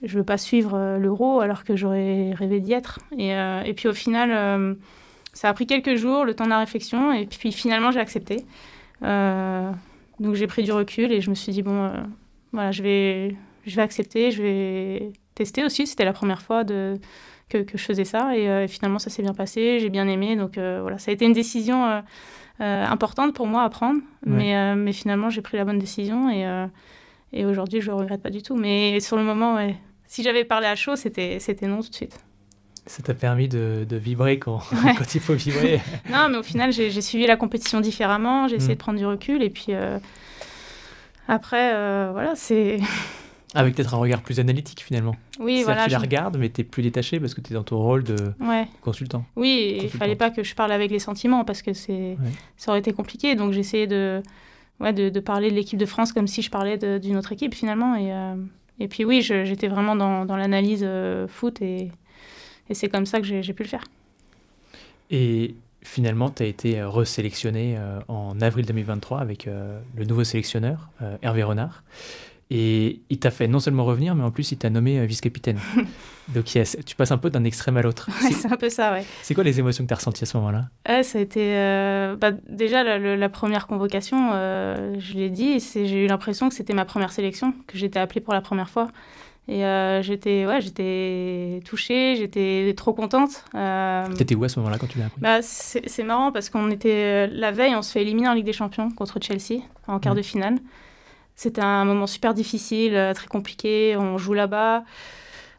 [0.03, 2.99] je veux pas suivre euh, l'euro alors que j'aurais rêvé d'y être.
[3.19, 4.77] Et, et, puis, au final,
[5.35, 7.13] ça a pris quelques jours, le temps de la réflexion.
[7.13, 8.47] Et puis, finalement, j'ai accepté.
[10.21, 11.91] Donc j'ai pris du recul et je me suis dit, bon, euh,
[12.53, 15.87] voilà, je vais, je vais accepter, je vais tester aussi.
[15.87, 16.99] C'était la première fois de,
[17.49, 20.09] que, que, je faisais ça et, euh, et finalement ça s'est bien passé, j'ai bien
[20.09, 20.37] aimé.
[20.37, 22.03] Donc euh, voilà, ça a été une décision
[22.59, 24.55] importante pour moi à prendre, ouais.
[24.55, 26.67] mais, mais finalement j'ai pris la bonne décision et,
[27.35, 28.57] et aujourd'hui je ne regrette pas du tout.
[28.57, 29.77] Mais sur le moment, ouais,
[30.07, 32.26] si j'avais parlé à chaud, c'était non tout de suite.
[32.87, 34.95] Ça t'a permis de, de vibrer quand, ouais.
[34.97, 35.81] quand, il faut vibrer.
[36.11, 38.77] non, mais au final, j'ai suivi la compétition différemment, j'ai essayé mm.
[38.77, 39.99] de prendre du recul, et puis euh,
[41.29, 42.79] après, euh, voilà, c'est...
[43.55, 45.17] Avec peut-être un regard plus analytique finalement.
[45.39, 45.85] Oui, voilà.
[45.85, 45.95] Tu je...
[45.95, 48.17] la regardes, mais tu es plus détaché parce que tu es dans ton rôle de
[48.41, 48.67] ouais.
[48.83, 49.25] consultant.
[49.35, 52.17] Oui, il ne fallait pas que je parle avec les sentiments parce que ouais.
[52.57, 53.35] ça aurait été compliqué.
[53.35, 54.23] Donc j'essayais de,
[54.81, 57.55] ouais, de, de, parler de l'équipe de France comme si je parlais d'une autre équipe
[57.55, 57.95] finalement.
[57.95, 58.35] Et, euh,
[58.79, 61.93] et puis oui, j'étais vraiment dans, dans l'analyse euh, foot et,
[62.69, 63.85] et c'est comme ça que j'ai pu le faire.
[65.11, 70.89] Et finalement, tu as été resélectionné euh, en avril 2023 avec euh, le nouveau sélectionneur,
[71.03, 71.85] euh, Hervé Renard.
[72.49, 75.59] Et il t'a fait non seulement revenir, mais en plus il t'a nommé vice-capitaine.
[76.29, 78.09] Donc tu passes un peu d'un extrême à l'autre.
[78.31, 79.05] c'est un peu ça, ouais.
[79.23, 80.69] C'est quoi les émotions que tu as ressenties à ce moment-là?
[81.03, 81.57] Ça a été.
[81.57, 86.75] Euh, bah, déjà, la, première convocation, euh, je l'ai dit, j'ai eu l'impression que c'était
[86.75, 88.89] ma première sélection, que j'étais appelée pour la première fois.
[89.49, 89.63] Et
[90.03, 93.45] j'étais ouais, j'étais touchée, j'étais trop contente.
[94.17, 95.21] T'étais où à ce moment-là quand tu l'as appris?
[95.21, 97.29] Bah, C'est marrant parce qu'on était.
[97.29, 100.17] la veille, on se fait éliminer en Ligue des Champions contre Chelsea en quart mmh.
[100.17, 100.57] de finale.
[101.37, 103.95] C'était un moment super difficile, euh, très compliqué.
[103.97, 104.85] On joue là-bas.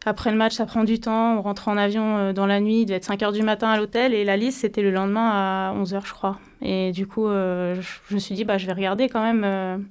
[0.04, 1.38] Après le match, ça prend du temps.
[1.38, 2.80] On rentre en avion euh, dans la nuit.
[2.80, 4.12] Il devait être 5 h du matin à l'hôtel.
[4.12, 6.38] Et la liste, c'était le lendemain à 11 h, je crois.
[6.62, 9.86] Et du coup, euh, je, me suis dit, bah, je vais regarder quand même.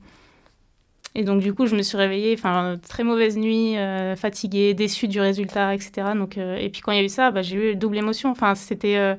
[1.18, 3.76] Et donc, du coup, je me suis réveillée, enfin, très mauvaise nuit,
[4.16, 6.10] fatiguée, déçue du résultat, etc.
[6.16, 8.30] Donc, et puis, quand il y a eu ça, bah, j'ai eu double émotion.
[8.30, 9.18] Enfin, c'était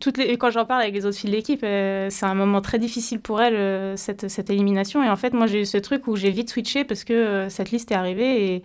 [0.00, 2.60] toutes les, quand j'en parle avec les autres filles de l'équipe, euh, c'est un moment
[2.60, 5.02] très difficile pour elles, euh, cette, élimination.
[5.02, 7.48] Et en fait, moi, j'ai eu ce truc où j'ai vite switché parce que euh,
[7.48, 8.62] cette liste est arrivée et,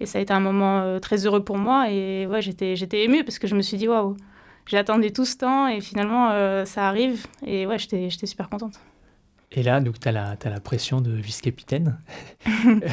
[0.00, 1.90] et, ça a été un moment très heureux pour moi.
[1.90, 2.74] Et ouais, j'étais,
[3.04, 4.16] émue parce que je me suis dit, waouh,
[4.66, 6.30] j'ai attendu tout ce temps et finalement,
[6.64, 7.26] ça arrive.
[7.46, 8.78] Et ouais, j'étais super contente.
[9.50, 11.98] Et là, donc, tu as, as, la pression de vice-capitaine.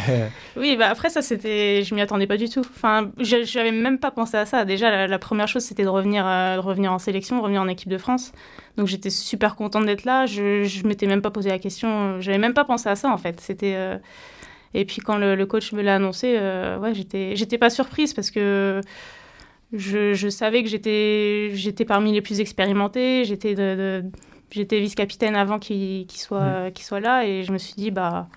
[0.10, 1.82] Euh, oui, bah après, ça, c'était.
[1.84, 2.60] Je m'y attendais pas du tout.
[2.60, 4.66] Enfin, je n'avais même pas pensé à ça.
[4.66, 7.90] Déjà, la, première chose, c'était de revenir, euh, de revenir en sélection, revenir en équipe
[7.90, 8.32] de France.
[8.78, 10.26] Donc, j'étais super contente d'être là.
[10.26, 12.20] Je ne m'étais même pas posé la question.
[12.22, 13.40] Je n'avais même pas pensé à ça, en fait.
[13.42, 13.76] C'était.
[13.76, 13.98] Euh,
[14.74, 16.38] et puis, quand le, coach me l'a annoncé,
[16.80, 18.82] ouais, j'étais, j'étais pas surprise parce que.
[19.74, 23.26] Je, je savais que j'étais, j'étais parmi les plus expérimentés.
[23.26, 24.06] J'étais de
[24.56, 26.76] J'étais vice-capitaine avant qu'il soit, mm.
[26.78, 28.28] soit là et je me suis dit, bah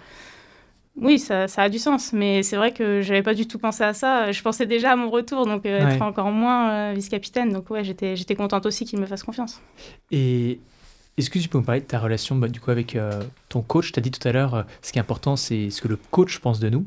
[1.01, 2.13] oui, ça, ça a du sens.
[2.13, 4.33] Mais c'est vrai que je n'avais pas du tout pensé à ça.
[4.33, 7.53] Je pensais déjà à mon retour, donc euh, être encore moins euh, vice-capitaine.
[7.53, 9.61] Donc ouais, j'étais contente aussi qu'il me fasse confiance.
[10.11, 10.61] Et
[11.17, 13.63] est-ce que tu peux me parler de ta relation bah, du coup avec euh, ton
[13.63, 13.93] coach?
[13.93, 16.39] Tu as dit tout à l'heure, ce qui est important, c'est ce que le coach
[16.39, 16.87] pense de nous.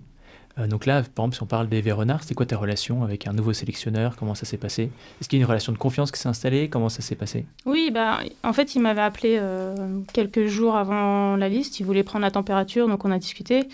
[0.57, 3.27] Euh, donc là, par exemple, si on parle d'Hervé Renard, c'était quoi ta relation avec
[3.27, 4.15] un nouveau sélectionneur?
[4.17, 4.89] Comment ça s'est passé?
[5.19, 6.69] Est-ce qu'il y a une relation de confiance qui s'est installée?
[6.69, 7.45] Comment ça s'est passé?
[7.65, 9.75] Oui, bah, en fait, il m'avait appelé euh,
[10.13, 11.79] quelques jours avant la liste.
[11.79, 13.67] Il voulait prendre la température, donc on a discuté.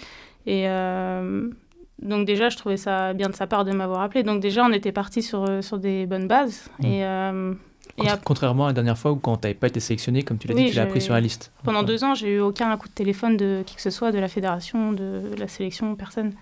[0.46, 1.50] Et euh,
[2.02, 4.24] donc déjà, je trouvais ça bien de sa part de m'avoir appelé.
[4.24, 6.70] Donc déjà, on était parti sur, sur des bonnes bases.
[6.80, 6.86] Mmh.
[6.86, 7.06] Et,
[8.24, 10.54] Contrairement à la dernière fois où quand tu n'avais pas été sélectionné, comme tu l'as
[10.54, 11.52] dit, tu l'as appris sur la liste.
[11.64, 14.20] Pendant deux ans, j'ai eu aucun coup de téléphone de qui que ce soit, de
[14.20, 16.34] la fédération, de la sélection, personne.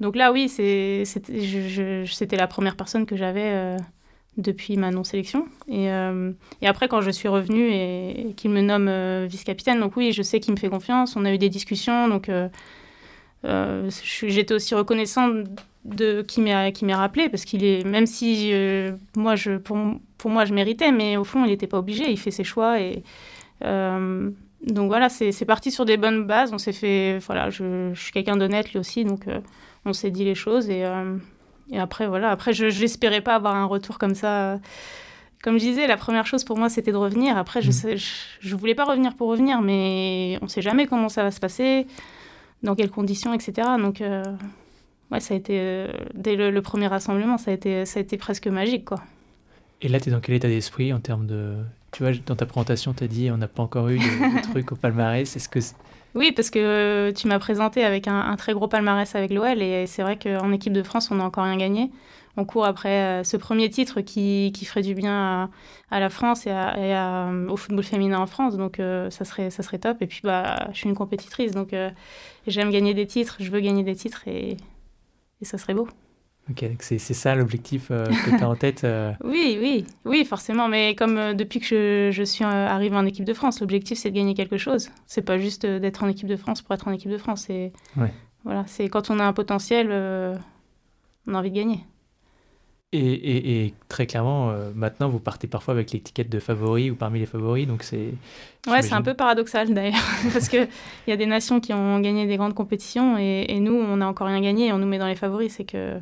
[0.00, 3.76] Donc là, oui, c'était la première personne que j'avais euh,
[4.36, 5.46] depuis ma non-sélection.
[5.68, 9.96] Et, euh, et, après, quand je suis revenue et, qu'il me nomme euh, vice-capitaine, donc
[9.96, 11.16] oui, je sais qu'il me fait confiance.
[11.16, 12.30] On a eu des discussions, donc
[13.42, 15.46] j'étais aussi reconnaissante
[15.84, 18.52] de qui m'ait rappelé parce qu'il est même si
[19.16, 19.78] moi je pour,
[20.18, 22.78] pour, moi je méritais mais au fond il n'était pas obligé il fait ses choix
[22.80, 23.04] et
[24.66, 28.12] donc voilà c'est parti sur des bonnes bases on s'est fait voilà je, je suis
[28.12, 29.26] quelqu'un d'honnête lui aussi donc
[29.84, 31.16] on s'est dit les choses et, euh,
[31.70, 32.30] et après, voilà.
[32.30, 34.60] Après, je n'espérais pas avoir un retour comme ça.
[35.42, 37.36] Comme je disais, la première chose pour moi, c'était de revenir.
[37.36, 37.98] Après, je ne mm.
[38.40, 41.40] je, voulais pas revenir pour revenir, mais on ne sait jamais comment ça va se
[41.40, 41.86] passer,
[42.62, 43.68] dans quelles conditions, etc.
[43.78, 44.22] Donc, euh,
[45.10, 48.16] ouais, ça a été, euh, dès le, premier rassemblement, ça a été, ça a été
[48.16, 49.00] presque magique, quoi.
[49.80, 51.54] Et là, tu es dans quel état d'esprit en termes de...
[51.92, 54.72] Tu vois, dans ta présentation, tu as dit on n'a pas encore eu de, trucs
[54.72, 55.34] au palmarès.
[55.34, 55.60] Est-ce que
[56.14, 59.86] oui, parce que euh, tu m'as présenté avec un, très gros palmarès avec l'OL et
[59.86, 61.90] c'est vrai qu'en équipe de France, on n'a encore rien gagné.
[62.36, 65.50] On court après euh, ce premier titre qui, qui, ferait du bien
[65.90, 66.52] à, la France et,
[67.48, 68.56] au football féminin en France.
[68.56, 70.00] Donc euh, ça, serait, ça serait top.
[70.02, 71.74] Et puis bah, je suis une compétitrice, donc
[72.46, 74.56] j'aime gagner des titres, je veux gagner des titres et,
[75.40, 75.88] et ça serait beau.
[76.50, 80.68] Ok, c'est ça l'objectif euh, que tu as en tête euh Oui, oui, oui, forcément.
[80.68, 84.16] Mais comme euh, depuis que je, suis arrivée en équipe de France, l'objectif c'est de
[84.16, 84.88] gagner quelque chose.
[85.06, 87.44] C'est pas juste d'être en équipe de France pour être en équipe de France.
[87.46, 87.72] C'est
[88.44, 89.90] voilà, c'est quand on a un potentiel,
[91.26, 91.84] on a envie de gagner.
[92.92, 97.26] Et, et, très clairement, maintenant, vous partez parfois avec l'étiquette de favori ou parmi les
[97.26, 98.14] favoris, donc c'est.
[98.66, 100.00] Ouais, c'est un peu paradoxal d'ailleurs,
[100.32, 103.60] parce que il y a des nations qui ont gagné des grandes compétitions et, et
[103.60, 105.52] nous, on n'a encore rien gagné et on nous met dans les favoris.
[105.52, 106.00] C'est que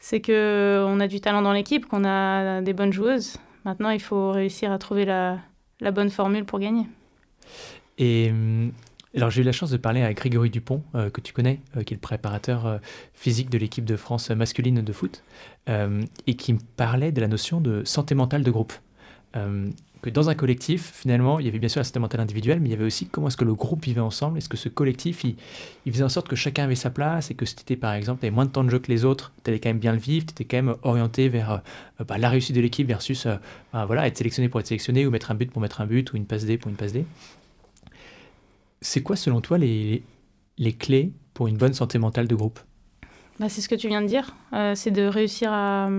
[0.00, 3.36] c'est qu'on a du talent dans l'équipe, qu'on a des bonnes joueuses.
[3.64, 5.38] Maintenant, il faut réussir à trouver la,
[5.92, 6.86] bonne formule pour gagner.
[7.98, 8.72] Et hum,
[9.14, 11.82] alors, j'ai eu la chance de parler à Grégory Dupont, euh, que tu connais, euh,
[11.82, 12.78] qui est le préparateur euh,
[13.12, 15.22] physique de l'équipe de France masculine de foot,
[16.26, 18.72] et qui me parlait de la notion de santé mentale de groupe
[20.02, 22.68] que dans un collectif, finalement, il y avait bien sûr la santé mentale individuelle, mais
[22.68, 25.24] il y avait aussi comment est-ce que le groupe vivait ensemble, est-ce que ce collectif,
[25.24, 25.36] il,
[25.92, 28.20] faisait en sorte que chacun avait sa place, et que si tu étais, par exemple,
[28.20, 29.92] tu avais moins de temps de jeu que les autres, tu allais quand même bien
[29.92, 33.26] le vivre, tu étais quand même orienté vers euh, bah, la réussite de l'équipe versus
[33.26, 33.36] euh,
[33.72, 36.12] bah, voilà, être sélectionné pour être sélectionné, ou mettre un but pour mettre un but,
[36.12, 37.04] ou une passe D pour une passe D.
[38.80, 40.02] C'est quoi, selon toi, les,
[40.56, 42.58] les clés pour une bonne santé mentale de groupe?
[43.38, 44.34] Bah, C'est ce que tu viens de dire.
[44.74, 45.90] c'est de réussir à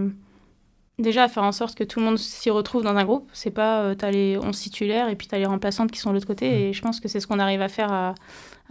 [1.01, 3.29] déjà faire en sorte que tout le monde s'y retrouve dans un groupe.
[3.33, 5.99] C'est pas, euh, tu as les 11 titulaires et puis tu as les remplaçantes qui
[5.99, 6.49] sont de l'autre côté.
[6.49, 6.53] Mm.
[6.53, 8.15] Et je pense que c'est ce qu'on arrive à faire à,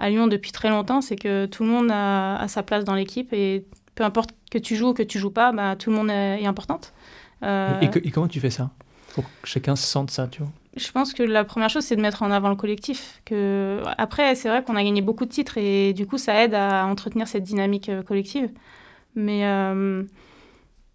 [0.08, 3.66] Lyon depuis très longtemps, c'est que tout le monde a, sa place dans l'équipe et
[3.94, 6.46] peu importe que tu joues ou que tu joues pas, bah, tout le monde est,
[6.46, 6.94] importante.
[7.42, 8.70] Euh, et, comment tu fais ça?
[9.14, 10.50] Pour que chacun se sente ça, tu vois?
[10.76, 13.20] Je pense que la première chose, c'est de mettre en avant le collectif.
[13.26, 13.82] Que...
[13.98, 16.86] Après, c'est vrai qu'on a gagné beaucoup de titres et du coup, ça aide à
[16.86, 18.50] entretenir cette dynamique euh, collective.
[19.16, 19.44] Mais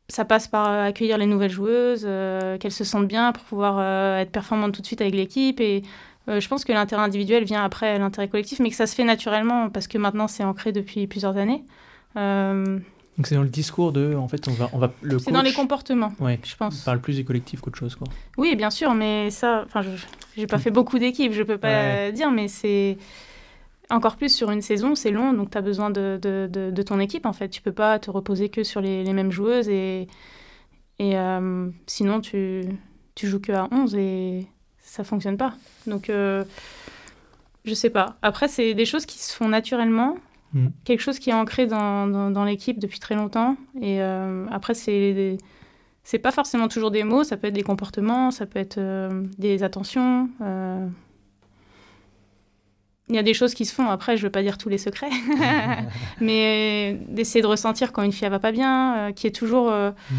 [0.07, 3.77] ça passe par euh, accueillir les nouvelles joueuses, euh, qu'elles se sentent bien pour pouvoir
[3.79, 5.59] euh, être performantes tout de suite avec l'équipe.
[5.59, 5.83] Et
[6.27, 9.69] je pense que l'intérêt individuel vient après l'intérêt collectif, mais que ça se fait naturellement
[9.69, 11.63] parce que maintenant c'est ancré depuis plusieurs années.
[12.15, 15.19] Donc c'est dans le discours de, en fait, on va, on va le.
[15.19, 16.13] C'est dans les comportements.
[16.19, 16.39] Ouais.
[16.43, 16.81] Je pense.
[16.81, 18.07] On parle plus du collectif qu'autre chose, quoi.
[18.37, 19.89] Oui, bien sûr, mais ça, enfin, je,
[20.35, 22.97] j'ai pas fait beaucoup d'équipes, je peux pas dire, mais c'est
[23.89, 26.99] encore plus sur une saison, c'est long, donc tu as besoin de, de, de, ton
[26.99, 27.49] équipe en fait.
[27.49, 30.07] Tu peux pas te reposer que sur les, les mêmes joueuses et,
[30.99, 32.63] et euh, sinon tu,
[33.15, 34.47] tu joues que à 11 et
[34.79, 35.53] ça fonctionne pas.
[35.87, 36.43] Donc euh,
[37.63, 38.17] je sais pas.
[38.21, 40.17] Après, c'est des choses qui se font naturellement,
[40.53, 40.67] mm.
[40.83, 43.57] quelque chose qui est ancré dans, dans, dans l'équipe depuis très longtemps.
[43.81, 45.37] Et euh, après, c'est
[46.03, 49.23] c'est pas forcément toujours des mots, ça peut être des comportements, ça peut être euh,
[49.39, 50.29] des attentions
[53.09, 53.87] il y a des choses qui se font.
[53.87, 55.11] Après, je ne veux pas dire tous les secrets,
[56.21, 59.91] mais d'essayer de ressentir quand une fille va pas bien, euh, qui est toujours euh,
[59.91, 60.15] mm.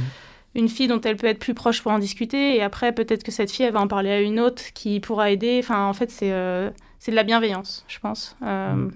[0.55, 2.57] une fille dont elle peut être plus proche pour en discuter.
[2.57, 5.31] Et après, peut-être que cette fille, elle va en parler à une autre qui pourra
[5.31, 5.61] aider.
[5.63, 6.71] Enfin, en fait, c'est euh,
[7.09, 8.37] de la bienveillance, je pense.
[8.41, 8.89] Mm.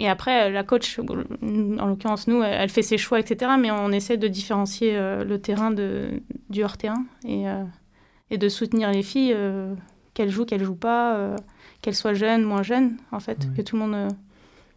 [0.00, 3.52] Et après, la coach, en l'occurrence nous, elle, fait ses choix, etc.
[3.58, 7.46] Mais on essaie de différencier le terrain de, du hors-terrain et,
[8.30, 9.36] et de soutenir les filles,
[10.14, 11.34] qu'elles jouent, qu'elles jouent pas
[11.82, 14.08] qu'elle soit jeune, moins jeune, en fait, que tout le monde euh,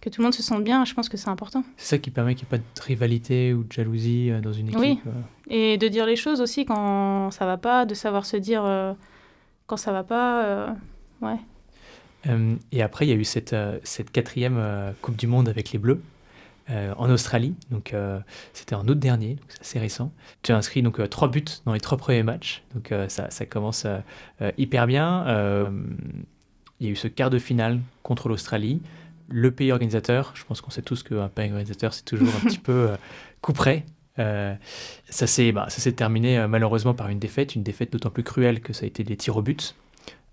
[0.02, 1.64] que tout le monde se sente bien, je pense que c'est important.
[1.78, 4.52] C'est ça qui permet qu'il n'y ait pas de rivalité ou de jalousie euh, dans
[4.52, 4.80] une équipe.
[4.80, 5.12] Oui, euh.
[5.48, 8.64] et de dire les choses aussi quand ça va pas, de savoir se dire
[9.68, 10.76] quand ça va pas,
[11.22, 11.38] ouais.
[12.72, 14.60] et après, il y a eu cette, cette quatrième
[15.02, 16.02] Coupe du Monde avec les Bleus.
[16.70, 17.94] en Australie, donc
[18.54, 20.12] c'était en août dernier, donc c'est assez récent.
[20.42, 23.86] Tu as inscrit donc trois buts dans les trois premiers matchs, donc ça, ça, commence
[24.58, 25.70] hyper bien
[26.82, 28.82] il y a eu ce quart de finale contre l'Australie.
[29.30, 32.58] Le pays organisateur, je pense qu'on sait tous qu'un pays organisateur, c'est toujours un petit
[32.58, 32.96] peu euh,
[33.40, 33.86] coup près.
[34.18, 34.56] Euh,
[35.08, 38.74] ça s'est bah, terminé euh, malheureusement par une défaite, une défaite d'autant plus cruelle que
[38.74, 39.76] ça a été des tirs au but.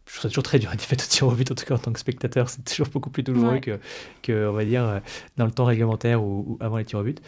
[0.06, 1.74] Je trouve ça toujours très dur, une défaite au tir au but, en tout cas
[1.74, 3.78] en tant que spectateur, c'est toujours beaucoup plus douloureux que,
[4.22, 5.02] que, on va dire,
[5.36, 7.20] dans le temps réglementaire ou, avant les tirs au but.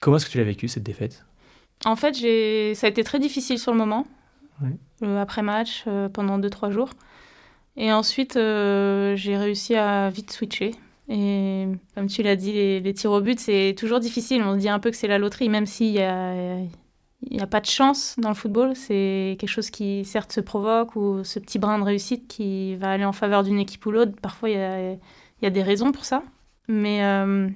[0.00, 1.24] Comment est-ce que tu l'as vécu, cette défaite?
[1.84, 2.14] En fait,
[2.74, 4.08] ça a été très difficile sur le moment,
[5.04, 6.90] après match, pendant 2-3 jours.
[7.80, 10.72] Et ensuite, euh, j'ai réussi à vite switcher.
[11.08, 14.42] Et comme tu l'as dit, les, tirs au but, c'est toujours difficile.
[14.42, 16.58] On se dit un peu que c'est la loterie, même s'il n'y a,
[17.40, 18.76] a pas de chance dans le football.
[18.76, 22.90] C'est quelque chose qui, certes, se provoque ou ce petit brin de réussite qui va
[22.90, 24.12] aller en faveur d'une équipe ou l'autre.
[24.20, 24.92] Parfois, il y a,
[25.40, 26.22] y a, des raisons pour ça.
[26.68, 27.48] Mais euh,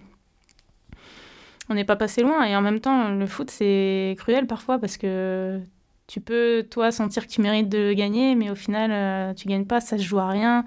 [1.68, 2.44] on n'est pas passé loin.
[2.44, 5.60] Et en même temps, le foot, c'est cruel parfois parce que
[6.06, 9.64] tu peux, toi, sentir que tu mérites de gagner, mais au final, euh, tu gagnes
[9.64, 10.64] pas, ça se joue à rien.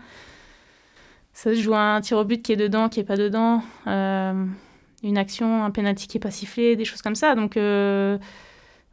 [1.33, 3.61] Ça se joue à un tir au but qui est dedans, qui est pas dedans,
[3.85, 4.45] euh,
[5.03, 7.35] une action, un penalty qui est pas sifflé, des choses comme ça.
[7.35, 8.17] Donc, euh,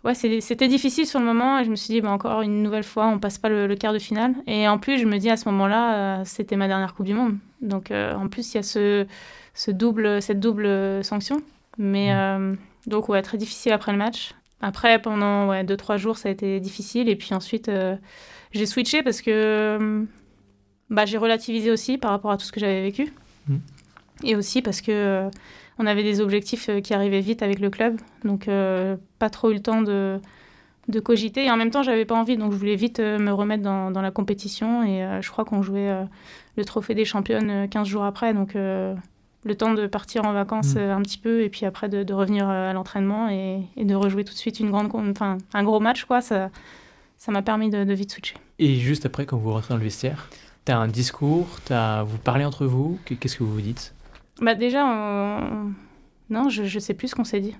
[0.04, 2.84] ouais, c'était difficile sur le moment, et je me suis dit, bah, encore une nouvelle
[2.84, 4.34] fois, on passe pas le, quart de finale.
[4.46, 7.38] Et en plus, je me dis à ce moment-là, c'était ma dernière Coupe du Monde.
[7.62, 9.06] Donc, en plus, il y a ce,
[9.54, 11.38] ce, double, cette double sanction.
[11.78, 12.58] Mais, mmh.
[12.88, 14.34] donc, ouais, très difficile après le match.
[14.64, 17.10] Après, pendant ouais, 2-3 jours, ça a été difficile.
[17.10, 17.96] Et puis ensuite, euh,
[18.52, 20.06] j'ai switché parce que
[20.88, 23.12] bah, j'ai relativisé aussi par rapport à tout ce que j'avais vécu.
[23.46, 23.56] Mm.
[24.24, 25.30] Et aussi parce que euh,
[25.78, 28.00] on avait des objectifs euh, qui arrivaient vite avec le club.
[28.24, 28.48] Donc,
[29.18, 30.18] pas trop eu le temps de,
[30.88, 31.44] de cogiter.
[31.44, 32.38] Et en même temps, j'avais pas envie.
[32.38, 34.82] Donc, je voulais vite me remettre dans, dans, la compétition.
[34.82, 35.94] Et je crois qu'on jouait
[36.56, 38.32] le trophée des championnes 15 jours après.
[38.32, 38.56] Donc,
[39.44, 40.78] le temps de partir en vacances mm.
[40.78, 44.24] euh, un petit peu et puis après de, revenir euh, à l'entraînement et, de rejouer
[44.24, 46.50] tout de suite une grande, enfin, un gros match, quoi, ça
[47.16, 48.34] ça m'a permis de, vite switcher.
[48.58, 50.28] Et juste après, quand vous rentrez dans le vestiaire,
[50.66, 53.94] tu as un discours, as, vous parlez entre vous, qu'est-ce que vous vous dites?
[54.42, 54.84] Bah Déjà,
[56.28, 57.54] non, je ne sais plus ce qu'on s'est dit.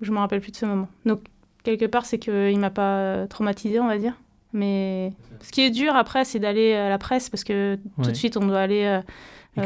[0.00, 0.88] Je me rappelle plus de ce moment.
[1.06, 1.22] Donc,
[1.64, 4.14] quelque part, c'est qu'il ne m'a pas traumatisé, on va dire.
[4.52, 8.14] Mais ce qui est dur après, c'est d'aller à la presse parce que tout de
[8.14, 9.00] suite, on doit aller euh,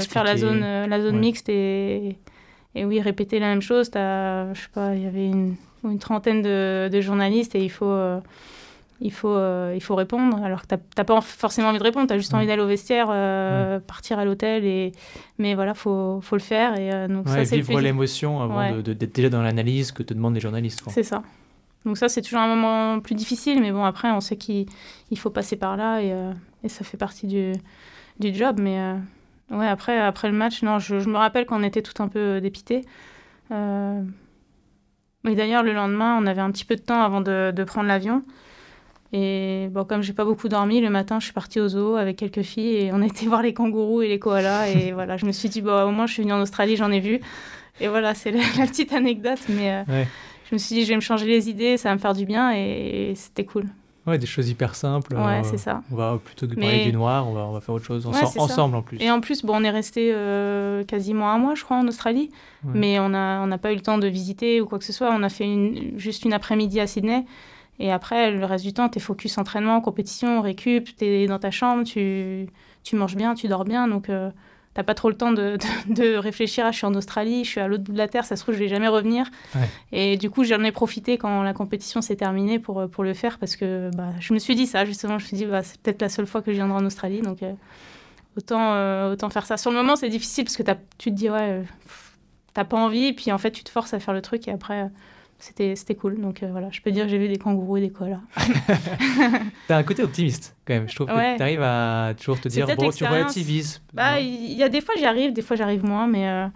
[0.01, 2.16] faire la zone, euh, la zone mixte et,
[2.75, 3.90] et oui, répéter la même chose.
[3.95, 7.71] As, je sais pas, il y avait une, une trentaine de, de, journalistes et il
[7.71, 7.87] faut.
[7.87, 8.21] Euh,
[9.05, 9.37] il faut,
[9.75, 10.40] il faut répondre.
[10.45, 12.68] Alors que tu n'as pas forcément envie de répondre, tu as juste envie d'aller au
[12.68, 13.09] vestiaire,
[13.81, 14.64] partir à l'hôtel.
[14.64, 14.92] Et...
[15.38, 16.79] Mais voilà, il faut, faut, le faire.
[16.79, 20.85] Et, donc, ça, vivre l'émotion avant d'être déjà dans l'analyse que te demandent les journalistes.
[20.87, 21.25] C'est ça.
[21.85, 24.68] Donc ça, c'est toujours un moment plus difficile, mais bon, après, on sait qu'il
[25.16, 26.14] faut passer par là et,
[26.62, 27.55] et, ça fait partie du,
[28.21, 28.61] du job.
[28.61, 28.79] Mais
[29.53, 32.83] Ouais, après, après le match, non, je, me rappelle qu'on était tout un peu dépité.
[33.51, 34.03] Euh...
[35.25, 37.87] Mais d'ailleurs, le lendemain, on avait un petit peu de temps avant de, de prendre
[37.87, 38.25] l'avion.
[39.12, 42.17] Et bon, comme j'ai pas beaucoup dormi, le matin, je suis partie au zoo avec
[42.17, 44.69] quelques filles et on était voir les kangourous et les koalas.
[44.69, 46.91] Et voilà, je me suis dit, bon, au moins, je suis venue en Australie, j'en
[46.91, 47.21] ai vu.
[47.81, 49.41] Et voilà, c'est la, petite anecdote.
[49.51, 50.05] Mais euh,
[50.49, 52.25] je me suis dit, je vais me changer les idées, ça va me faire du
[52.25, 53.67] bien et c'était cool.
[54.07, 55.15] Ouais, des choses hyper simples.
[55.15, 55.83] Ouais, euh, c'est ça.
[55.93, 58.75] On va plutôt que parler du noir, on va, on va faire autre chose ensemble
[58.75, 59.01] en plus.
[59.01, 62.31] Et en plus, bon, on est resté euh, quasiment un mois, je crois, en Australie,
[62.65, 65.11] mais on n'a on pas eu le temps de visiter ou quoi que ce soit.
[65.12, 67.25] On a fait une, juste une après-midi à Sydney.
[67.79, 71.38] Et après, le reste du temps, tu es focus entraînement, compétition, récup, tu es dans
[71.38, 72.47] ta chambre, tu,
[72.83, 73.88] tu manges bien, tu dors bien.
[73.88, 74.31] Donc, euh,
[74.75, 75.59] t'as pas trop le temps de,
[75.89, 78.25] de, réfléchir à je suis en Australie, je suis à l'autre bout de la terre,
[78.25, 79.31] ça se trouve je vais jamais revenir.
[79.93, 83.39] Et du coup j'en ai profité quand la compétition s'est terminée pour, pour le faire
[83.39, 85.81] parce que bah, je me suis dit ça justement, je me suis dit bah, c'est
[85.81, 87.53] peut-être la seule fois que je viendrai en Australie donc euh,
[88.37, 89.57] autant, euh, autant faire ça.
[89.57, 90.63] Sur le moment c'est difficile parce que
[90.99, 91.63] tu te dis ouais euh,
[92.55, 94.53] t'as pas envie et puis en fait tu te forces à faire le truc et
[94.53, 94.91] après
[95.42, 96.20] c'était cool.
[96.20, 98.20] Donc euh, voilà, je peux dire j'ai vu des kangourous et des koalas.
[99.68, 100.88] T'as un côté optimiste quand même.
[100.88, 103.83] Je trouve que tu arrives à toujours te dire bon, tu relativises.
[103.92, 106.46] Bah, il y a des fois j'y arrive, des fois j'arrive moins, mais euh,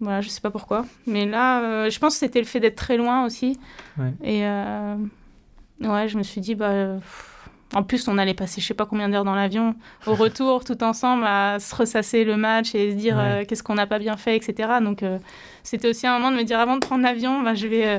[0.00, 0.86] voilà, je sais pas pourquoi.
[1.06, 3.58] Mais là, euh, je pense que c'était le fait d'être très loin aussi.
[4.24, 6.96] Et ouais, je me suis dit bah.
[7.72, 10.82] En plus, on allait passer je sais pas combien d'heures dans l'avion au retour, tout
[10.82, 14.16] ensemble, à se ressasser le match et se dire euh, qu'est-ce qu'on n'a pas bien
[14.16, 14.68] fait, etc.
[14.82, 15.18] Donc, euh,
[15.62, 17.98] c'était aussi un moment de me dire avant de prendre l'avion, bah, je, vais, euh,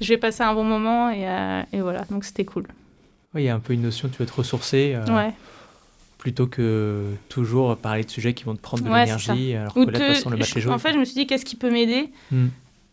[0.00, 1.26] je vais passer un bon moment et,
[1.76, 2.04] et voilà.
[2.10, 2.66] Donc, c'était cool.
[3.34, 4.96] Oui, il y a un peu une notion, tu vas te ressourcer.
[6.18, 9.86] Plutôt que toujours parler de sujets qui vont te prendre de l'énergie, alors que là,
[9.86, 10.72] de toute façon, le match est joué.
[10.72, 12.46] En fait, je me suis dit qu'est-ce qui peut m'aider hmm.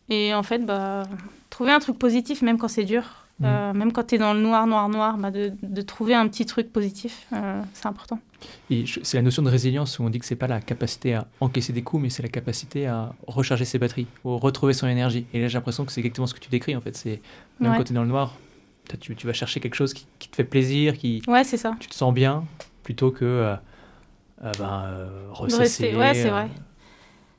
[0.09, 1.03] Et en fait, bah,
[1.51, 3.18] trouver un truc positif, même quand c'est dur.
[3.39, 3.45] Mm.
[3.45, 6.27] Euh, même quand tu es dans le noir, noir, noir, bah de, de, trouver un
[6.27, 8.19] petit truc positif, euh, c'est important.
[8.69, 11.71] c'est la notion de résilience où on dit que c'est pas la capacité à encaisser
[11.71, 15.25] des coups, mais c'est la capacité à recharger ses batteries, ou retrouver son énergie.
[15.33, 16.97] Et là, j'ai l'impression que c'est exactement ce que tu décris en fait.
[16.97, 17.21] C'est
[17.59, 18.35] même quand tu es dans le noir,
[18.99, 21.21] tu, tu, vas chercher quelque chose qui, qui, te fait plaisir, qui.
[21.27, 21.75] Ouais, c'est ça.
[21.79, 22.43] Tu te sens bien,
[22.83, 23.55] plutôt que euh,
[24.57, 25.95] ben, ressasser.
[25.95, 26.49] Ouais, c'est vrai.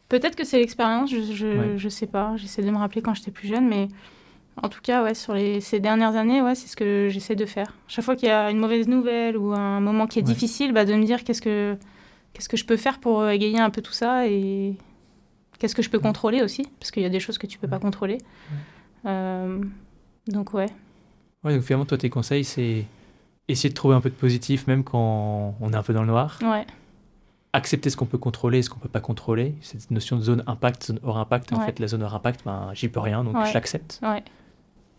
[0.09, 2.35] Peut-être que c'est l'expérience, je, je, je, sais pas.
[2.37, 3.89] J'essaie de me rappeler quand j'étais plus jeune, mais
[4.57, 7.47] en tout cas, ouais, sur les, ces dernières années, ouais, c'est ce que j'essaie de
[7.47, 7.75] faire.
[7.89, 10.85] Chaque fois qu'il y a une mauvaise nouvelle ou un moment qui est difficile, bah,
[10.85, 11.77] de me dire qu'est-ce que,
[12.33, 14.77] qu'est-ce que je peux faire pour égayer un peu tout ça et
[15.59, 17.69] qu'est-ce que je peux contrôler aussi, parce qu'il y a des choses que tu peux
[17.69, 18.19] pas contrôler.
[19.07, 19.63] Euh,
[20.27, 20.67] donc, ouais.
[21.45, 22.85] Ouais, donc finalement, toi, tes conseils, c'est
[23.49, 26.09] essayer de trouver un peu de positif, même quand on est un peu dans le
[26.09, 26.39] noir.
[26.43, 26.67] Ouais.
[27.53, 29.55] Accepter ce qu'on peut contrôler, ce qu'on peut pas contrôler.
[29.61, 31.53] Cette notion de zone impact, zone hors impact.
[31.53, 34.01] En fait, la zone hors impact, ben, j'y peux rien, donc je l'accepte.
[34.03, 34.23] Ouais.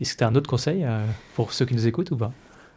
[0.01, 2.31] Est-ce que tu as un autre conseil euh, pour ceux qui nous écoutent ou pas?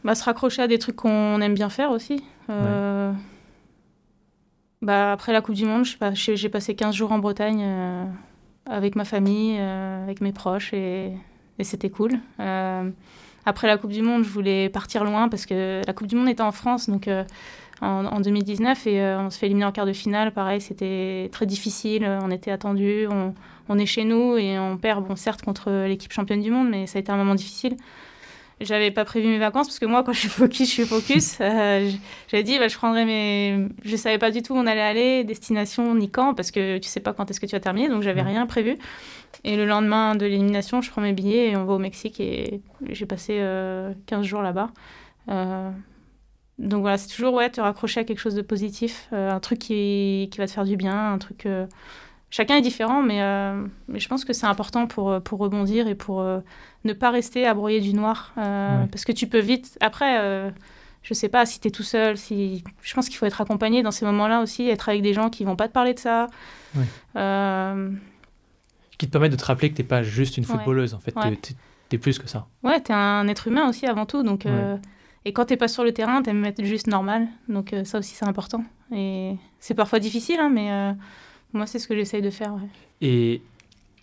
[0.05, 2.23] Bah, Se raccrocher à des trucs qu'on aime bien faire aussi.
[2.51, 3.13] Euh,
[4.83, 8.05] bah, après la Coupe du Monde, j'ai passé 15 jours en Bretagne euh,
[8.67, 11.13] avec ma famille, avec mes proches, et,
[11.63, 12.13] c'était cool.
[13.47, 16.29] après la Coupe du Monde, je voulais partir loin parce que la Coupe du Monde
[16.29, 17.09] était en France, donc
[17.81, 20.33] en, en, 2019, et on se fait éliminer en quart de finale.
[20.33, 23.33] Pareil, c'était très difficile, on était attendus, on,
[23.69, 26.87] on est chez nous et on perd, bon, certes, contre l'équipe championne du monde, mais
[26.87, 27.77] ça a été un moment difficile.
[28.61, 31.39] J'avais pas prévu mes vacances parce que moi, quand je suis focus, je suis focus.
[31.41, 31.91] Euh,
[32.29, 33.69] J'avais dit, bah, je prendrais mes.
[33.85, 36.89] Je savais pas du tout où on allait aller, destination ni quand, parce que tu
[36.89, 38.77] sais pas quand est-ce que tu vas terminer, donc j'avais rien prévu.
[39.43, 42.63] Et le lendemain de l'élimination, je prends mes billets et on va au Mexique et
[42.89, 44.71] j'ai passé 15 euh, jours là-bas.
[45.31, 45.71] Euh,
[46.59, 50.29] donc voilà, c'est toujours ouais, te raccrocher à quelque chose de positif, un truc qui,
[50.31, 51.49] qui, va te faire du bien, un truc
[52.35, 55.87] chacun est différent, mais, euh, mais je pense que c'est important pour, euh, pour rebondir
[55.87, 56.41] et pour euh,
[56.83, 58.33] ne pas rester à broyer du noir.
[58.35, 59.79] Parce que tu peux vite.
[59.81, 60.53] Après,
[61.03, 62.17] je sais pas si tu es tout seul.
[62.17, 62.65] Si...
[62.83, 65.45] Je pense qu'il faut être accompagné dans ces moments-là aussi, être avec des gens qui
[65.45, 66.27] vont pas te parler de ça.
[68.99, 71.15] Qui te permettent de te rappeler que tu n'es pas juste une footballeuse, en fait.
[71.89, 72.49] Tu es, plus que ça.
[72.65, 74.25] Ouais, tu es un être humain aussi avant tout.
[74.25, 74.45] Donc,
[75.25, 77.29] Et quand tu n'es pas sur le terrain, tu aimes être juste normal.
[77.49, 78.65] Donc ça aussi, c'est important.
[78.93, 80.97] Et c'est parfois difficile, hein, mais
[81.55, 82.53] moi, c'est ce que j'essaye de faire.
[83.01, 83.41] Et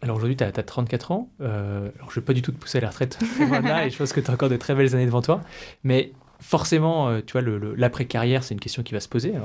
[0.01, 1.29] alors aujourd'hui, tu as, 34 ans.
[1.41, 4.13] Euh, alors je ne vais pas du tout te pousser à la retraite je pense
[4.13, 5.41] que tu as encore de très belles années devant toi.
[5.83, 7.41] Mais forcément, euh, tu vois,
[7.77, 9.35] l'après-carrière, c'est une question qui va se poser.
[9.35, 9.39] Euh,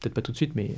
[0.00, 0.70] peut-être pas tout de suite, mais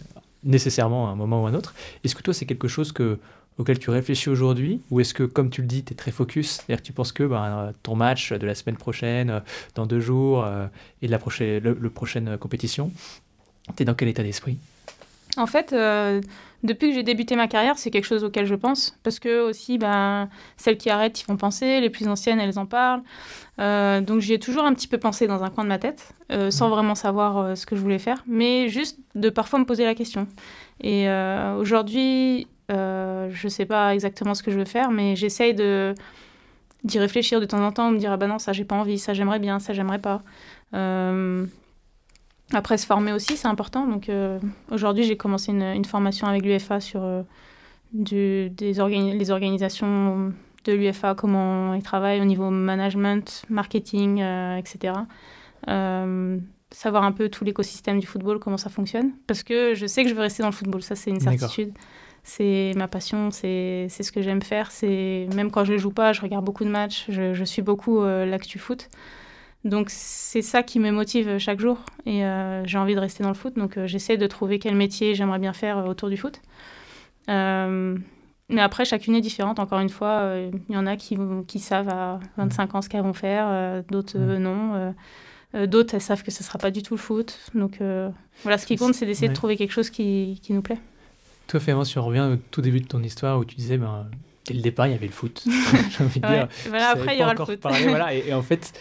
[0.42, 1.74] nécessairement à un moment ou à un autre.
[2.02, 3.18] Est-ce que toi, c'est quelque chose que
[3.58, 4.80] auxquels tu réfléchis aujourd'hui?
[4.90, 6.50] Ou est-ce que, comme tu le dis, tu es très focus?
[6.50, 9.42] C'est-à-dire que tu penses que ben, ton match de la semaine prochaine,
[9.76, 10.48] dans deux jours,
[11.02, 12.90] et de la prochaine, prochaine compétition,
[13.76, 14.56] tu es dans quel état d'esprit?
[15.36, 15.74] En fait,
[16.62, 18.98] depuis que j'ai débuté ma carrière, c'est quelque chose auquel je pense.
[19.02, 21.80] Parce que aussi, ben, celles qui arrêtent, ils font penser.
[21.80, 23.02] Les plus anciennes, elles en parlent.
[23.60, 26.12] Euh, donc j'y ai toujours un petit peu pensé dans un coin de ma tête,
[26.32, 26.70] euh, sans mmh.
[26.70, 28.22] vraiment savoir euh, ce que je voulais faire.
[28.26, 30.26] Mais juste de parfois me poser la question.
[30.82, 31.08] Et
[31.58, 35.94] aujourd'hui, je ne sais pas exactement ce que je veux faire, mais j'essaye de
[36.84, 38.98] d'y réfléchir de temps en temps, me dire ah ben non ça j'ai pas envie,
[38.98, 40.22] ça j'aimerais bien, ça j'aimerais pas.
[42.52, 43.86] Après, se former aussi, c'est important.
[43.86, 44.38] Donc, euh,
[44.70, 47.22] aujourd'hui, j'ai commencé une, formation avec l'UFA sur euh,
[47.92, 50.32] des les organisations
[50.64, 54.94] de l'UFA, comment ils travaillent au niveau management, marketing, euh, etc.
[56.72, 59.12] savoir un peu tout l'écosystème du football, comment ça fonctionne.
[59.26, 61.72] Parce que je sais que je veux rester dans le football, ça, c'est une certitude.
[62.22, 64.70] C'est ma passion, c'est ce que j'aime faire.
[64.82, 68.02] Même quand je ne joue pas, je regarde beaucoup de matchs, je, je suis beaucoup
[68.04, 68.88] l'actu foot.
[69.64, 73.28] Donc c'est ça qui me motive chaque jour et euh, j'ai envie de rester dans
[73.28, 73.56] le foot.
[73.56, 76.40] Donc euh, j'essaie de trouver quel métier j'aimerais bien faire euh, autour du foot.
[77.28, 79.58] mais après, chacune est différente.
[79.58, 80.34] Encore une fois,
[80.68, 84.18] il y en a qui, qui savent à 25 ans ce qu'elles vont faire, d'autres
[84.18, 84.94] non.
[85.66, 87.38] d'autres, elles savent que ce ne sera pas du tout le foot.
[87.54, 87.78] Donc
[88.42, 90.80] voilà, ce qui compte, c'est d'essayer de trouver quelque chose qui, qui nous plaît.
[91.46, 94.06] Toi, Fémence, si on revient au tout début de ton histoire où tu disais, ben,
[94.46, 95.44] dès le départ, il y avait le foot.
[95.90, 96.48] J'ai envie de dire.
[96.68, 97.58] Voilà, après, il y aura le foot.
[97.60, 98.72] voilà, et, en fait,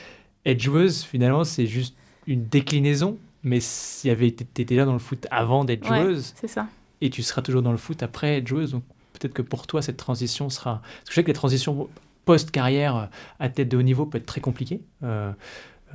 [0.46, 1.96] être joueuse, finalement, c'est juste
[2.28, 3.18] une déclinaison.
[3.44, 3.60] Mais
[4.04, 6.68] y avait été déjà dans le foot avant d'être joueuse, c'est ça.
[7.00, 8.72] Et tu seras toujours dans le foot après être joueuse.
[8.72, 8.84] Donc
[9.14, 10.82] peut-être que pour toi, cette transition sera.
[10.82, 11.88] Parce que je sais que les transitions
[12.30, 13.10] post-carrière
[13.40, 14.82] à tête de haut niveau peut être très compliquées.
[15.02, 15.32] Euh,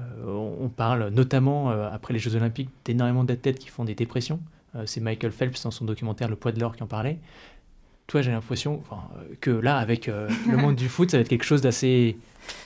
[0.01, 4.41] euh, on parle notamment, euh, après les Jeux Olympiques, d'énormément d'athlètes qui font des dépressions.
[4.87, 7.21] c'est Michael Phelps dans son documentaire Le poids de l'or qui en parlait.
[8.07, 8.83] Toi, j'ai l'impression
[9.41, 10.07] que là, avec
[10.49, 12.17] le monde du foot, ça va être quelque chose d'assez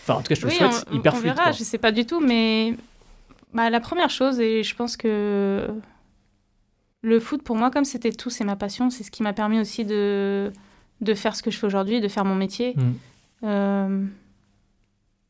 [0.03, 1.93] Enfin, en tout cas, je te le souhaite, on, hyper on verra, je sais pas
[1.93, 2.75] du tout, mais
[3.53, 5.69] bah, la première chose, et je pense que
[7.03, 9.61] le foot, pour moi, comme c'était tout, c'est ma passion, c'est ce qui m'a permis
[9.61, 10.53] aussi de,
[11.01, 12.75] de faire ce que je fais aujourd'hui, de faire mon métier.
[12.77, 12.93] Mm.
[13.45, 14.07] Euh,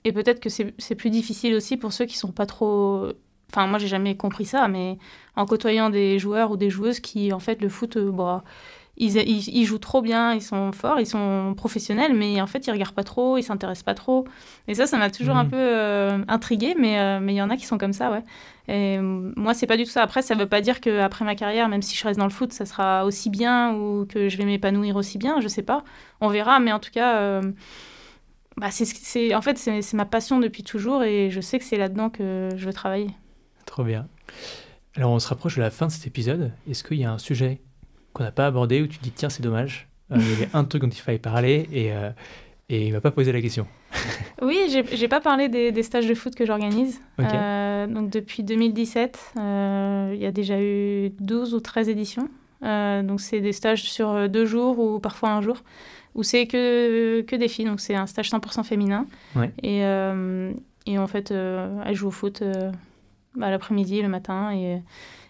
[0.04, 3.08] et peut-être que c'est plus difficile aussi pour ceux qui sont pas trop.
[3.50, 4.98] Enfin, moi, j'ai jamais compris ça, mais
[5.36, 8.44] en côtoyant des joueurs ou des joueuses qui, en fait, le foot, euh, bah,
[8.98, 12.94] ils, jouent trop bien, ils sont forts, ils sont professionnels, mais en fait, ils regardent
[12.94, 14.26] pas trop, ils s'intéressent pas trop.
[14.66, 15.50] Et ça, ça m'a toujours un mm.
[15.50, 18.22] peu euh, intriguée, mais euh, mais il y en a qui sont comme ça, ouais.
[18.66, 20.02] Et moi, c'est pas du tout ça.
[20.02, 22.52] Après, ça veut pas dire qu'après ma carrière, même si je reste dans le foot,
[22.52, 25.84] ça sera aussi bien ou que je vais m'épanouir aussi bien, je sais pas.
[26.20, 27.52] On verra, mais en tout cas, euh,
[28.58, 32.10] bah, c'est, en fait, c'est ma passion depuis toujours et je sais que c'est là-dedans
[32.10, 33.10] que je veux travailler.
[33.64, 34.06] Trop bien.
[34.96, 36.52] Alors, on se rapproche de la fin de cet épisode.
[36.68, 37.60] Est-ce qu'il y a un sujet
[38.18, 40.48] qu'on n'a pas abordé où tu te dis tiens c'est dommage euh, il y avait
[40.52, 42.10] un truc dont il fallait parler et euh,
[42.70, 43.66] et il m'a pas posé la question.
[44.42, 44.58] oui,
[44.92, 47.00] j'ai pas parlé des, stages de foot que j'organise.
[47.18, 52.28] Euh, donc depuis 2017, il y a déjà eu 12 ou 13 éditions.
[52.60, 55.62] donc c'est des stages sur deux jours ou parfois un jour,
[56.14, 57.64] où c'est que, que des filles.
[57.64, 59.06] Donc c'est un stage 100% féminin.
[59.62, 62.42] Et, et en fait, elles jouent au foot
[63.34, 64.52] bah, l'après-midi, le matin.
[64.52, 64.82] Et,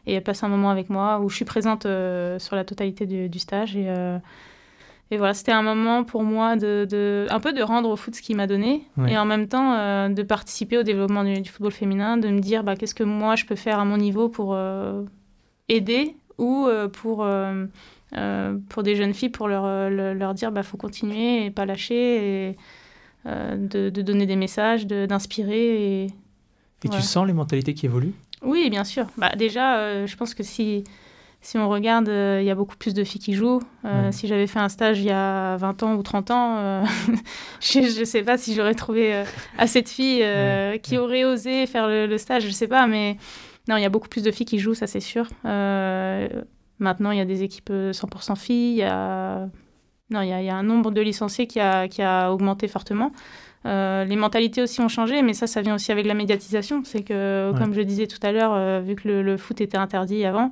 [0.09, 3.07] et elle passe un moment avec moi où je suis présente euh, sur la totalité
[3.07, 3.77] du, stage.
[3.77, 4.19] Et, euh,
[5.11, 8.15] et voilà, c'était un moment pour moi de, de, un peu de rendre au foot
[8.15, 11.73] ce qu'il m'a donné et en même temps euh, de participer au développement du, football
[11.73, 14.59] féminin, de me dire bah, qu'est-ce que moi je peux faire à mon niveau pour
[15.69, 17.27] aider ou pour,
[18.69, 22.57] pour des jeunes filles pour leur, leur, dire bah faut continuer et pas lâcher et
[23.27, 26.03] de, de, donner des messages, d'inspirer.
[26.03, 26.07] Et,
[26.85, 28.15] et tu sens les mentalités qui évoluent?
[28.43, 29.07] Oui, bien sûr.
[29.17, 30.85] Bah, déjà, euh, je pense que si,
[31.41, 33.61] si on regarde, euh, il y a beaucoup plus de filles qui jouent.
[33.85, 36.85] Euh, si j'avais fait un stage il y a 20 ans ou 30 ans,
[37.61, 39.25] je ne sais pas si j'aurais trouvé
[39.57, 40.25] assez de filles
[40.83, 42.87] qui auraient osé faire le, stage, je ne sais pas.
[42.87, 43.17] Mais
[43.69, 45.29] non, il y a beaucoup plus de filles qui jouent, ça c'est sûr.
[45.45, 48.73] maintenant, il y a des équipes 100% filles.
[48.73, 49.49] Il y a...
[50.11, 52.67] Non, il y, a, y a un nombre de licenciés qui a, qui a augmenté
[52.67, 53.13] fortement.
[53.69, 56.83] Euh, les mentalités aussi ont changé, mais ça, ça vient aussi avec la médiatisation.
[56.85, 60.25] C'est que, comme je disais tout à l'heure, euh, vu que le, foot était interdit
[60.25, 60.51] avant,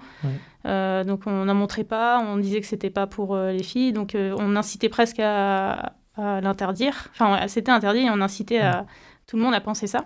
[0.67, 4.15] euh, donc on n'en montrait pas, on disait que c'était pas pour les filles, donc
[4.17, 7.09] on incitait presque à, l'interdire.
[7.13, 8.87] Enfin, c'était interdit et on incitait à,
[9.27, 10.05] tout le monde à penser ça.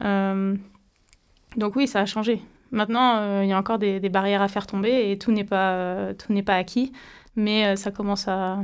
[0.00, 2.42] donc oui, ça a changé.
[2.72, 6.14] Maintenant, il y a encore des, des, barrières à faire tomber et tout n'est pas,
[6.14, 6.92] tout n'est pas acquis,
[7.36, 8.60] mais ça commence à,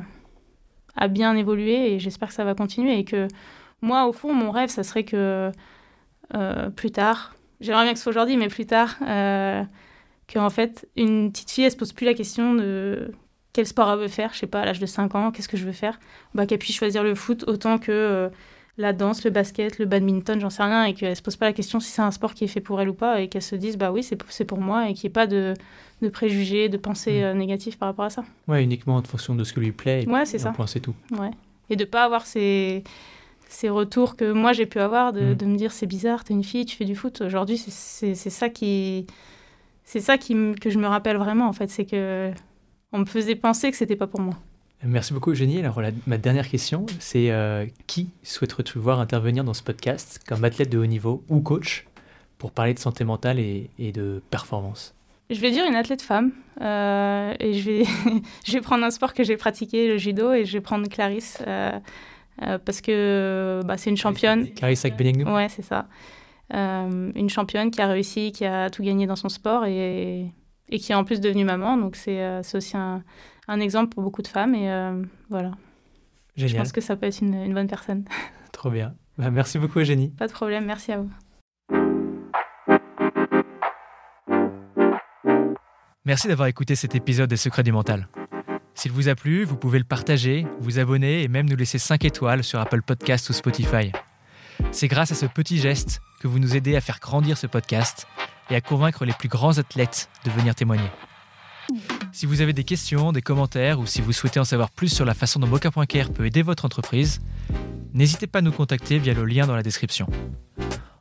[0.96, 3.28] à bien évoluer et j'espère que ça va continuer et que
[3.82, 5.52] moi, au fond, mon rêve, ça serait que
[6.34, 9.62] euh, plus tard, j'aimerais bien que ce soit aujourd'hui, mais plus tard, euh,
[10.32, 13.12] qu'en fait, une petite fille, elle se pose plus la question de
[13.52, 15.56] quel sport elle veut faire, je sais pas, à l'âge de 5 ans, qu'est-ce que
[15.56, 15.98] je veux faire,
[16.34, 18.28] bah, qu'elle puisse choisir le foot autant que euh,
[18.76, 21.52] la danse, le basket, le badminton, j'en sais rien, et qu'elle se pose pas la
[21.54, 23.56] question si c'est un sport qui est fait pour elle ou pas, et qu'elle se
[23.56, 25.54] dise, bah oui, c'est pour moi, et qu'il n'y ait pas de,
[26.02, 27.24] de préjugés, de pensées mm.
[27.24, 28.24] euh, négatives par rapport à ça.
[28.48, 30.02] Ouais, uniquement en fonction de ce que lui plaît.
[30.02, 30.52] Et, ouais, c'est ça.
[30.66, 30.94] c'est tout.
[31.12, 31.30] Ouais.
[31.70, 32.84] Et de pas avoir ces,
[33.48, 35.34] ces retours que moi j'ai pu avoir, de, mm.
[35.34, 37.20] de me dire, c'est bizarre, t'es une fille, tu fais du foot.
[37.20, 39.06] Aujourd'hui, c'est ça qui
[39.84, 42.32] c'est ça qui que je me rappelle vraiment en fait, c'est que
[42.92, 44.34] on me faisait penser que c'était pas pour moi.
[44.84, 45.58] Merci beaucoup Eugénie.
[45.60, 50.70] Alors ma dernière question, c'est euh, qui souhaiterais-tu voir intervenir dans ce podcast comme athlète
[50.70, 51.86] de haut niveau ou coach
[52.38, 54.94] pour parler de santé mentale et, de performance?
[55.30, 56.30] Je vais dire une athlète femme
[56.60, 57.84] euh, et je vais,
[58.46, 61.42] je vais prendre un sport que j'ai pratiqué, le judo, et je vais prendre Clarisse
[61.46, 61.72] euh,
[62.38, 64.48] parce que bah, c'est une championne.
[64.54, 65.86] Clarisse Akbenignou Ouais, c'est ça.
[66.54, 70.32] Euh, une championne qui a réussi, qui a tout gagné dans son sport et,
[70.68, 71.76] et qui est en plus devenue maman.
[71.76, 73.02] Donc c'est euh, aussi un,
[73.48, 74.54] un, exemple pour beaucoup de femmes.
[74.54, 75.52] Et euh, voilà.
[76.36, 76.50] Génial.
[76.50, 78.04] Je pense que ça peut être une, une bonne personne.
[78.52, 78.94] Trop bien.
[79.18, 80.10] Bah, merci beaucoup, Eugénie.
[80.10, 80.66] Pas de problème.
[80.66, 81.10] Merci à vous.
[86.04, 88.06] Merci d'avoir écouté cet épisode des Secrets du Mental.
[88.76, 92.04] S'il vous a plu, vous pouvez le partager, vous abonner et même nous laisser 5
[92.04, 93.90] étoiles sur Apple Podcast ou Spotify.
[94.70, 98.06] C'est grâce à ce petit geste que vous nous aidez à faire grandir ce podcast
[98.50, 100.90] et à convaincre les plus grands athlètes de venir témoigner.
[102.12, 105.06] Si vous avez des questions, des commentaires ou si vous souhaitez en savoir plus sur
[105.06, 107.22] la façon dont Boca.care peut aider votre entreprise,
[107.94, 110.06] n'hésitez pas à nous contacter via le lien dans la description.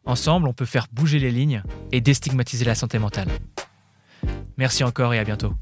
[0.05, 1.61] Ensemble, on peut faire bouger les lignes
[1.91, 3.27] et déstigmatiser la santé mentale.
[4.57, 5.53] Merci encore et à bientôt.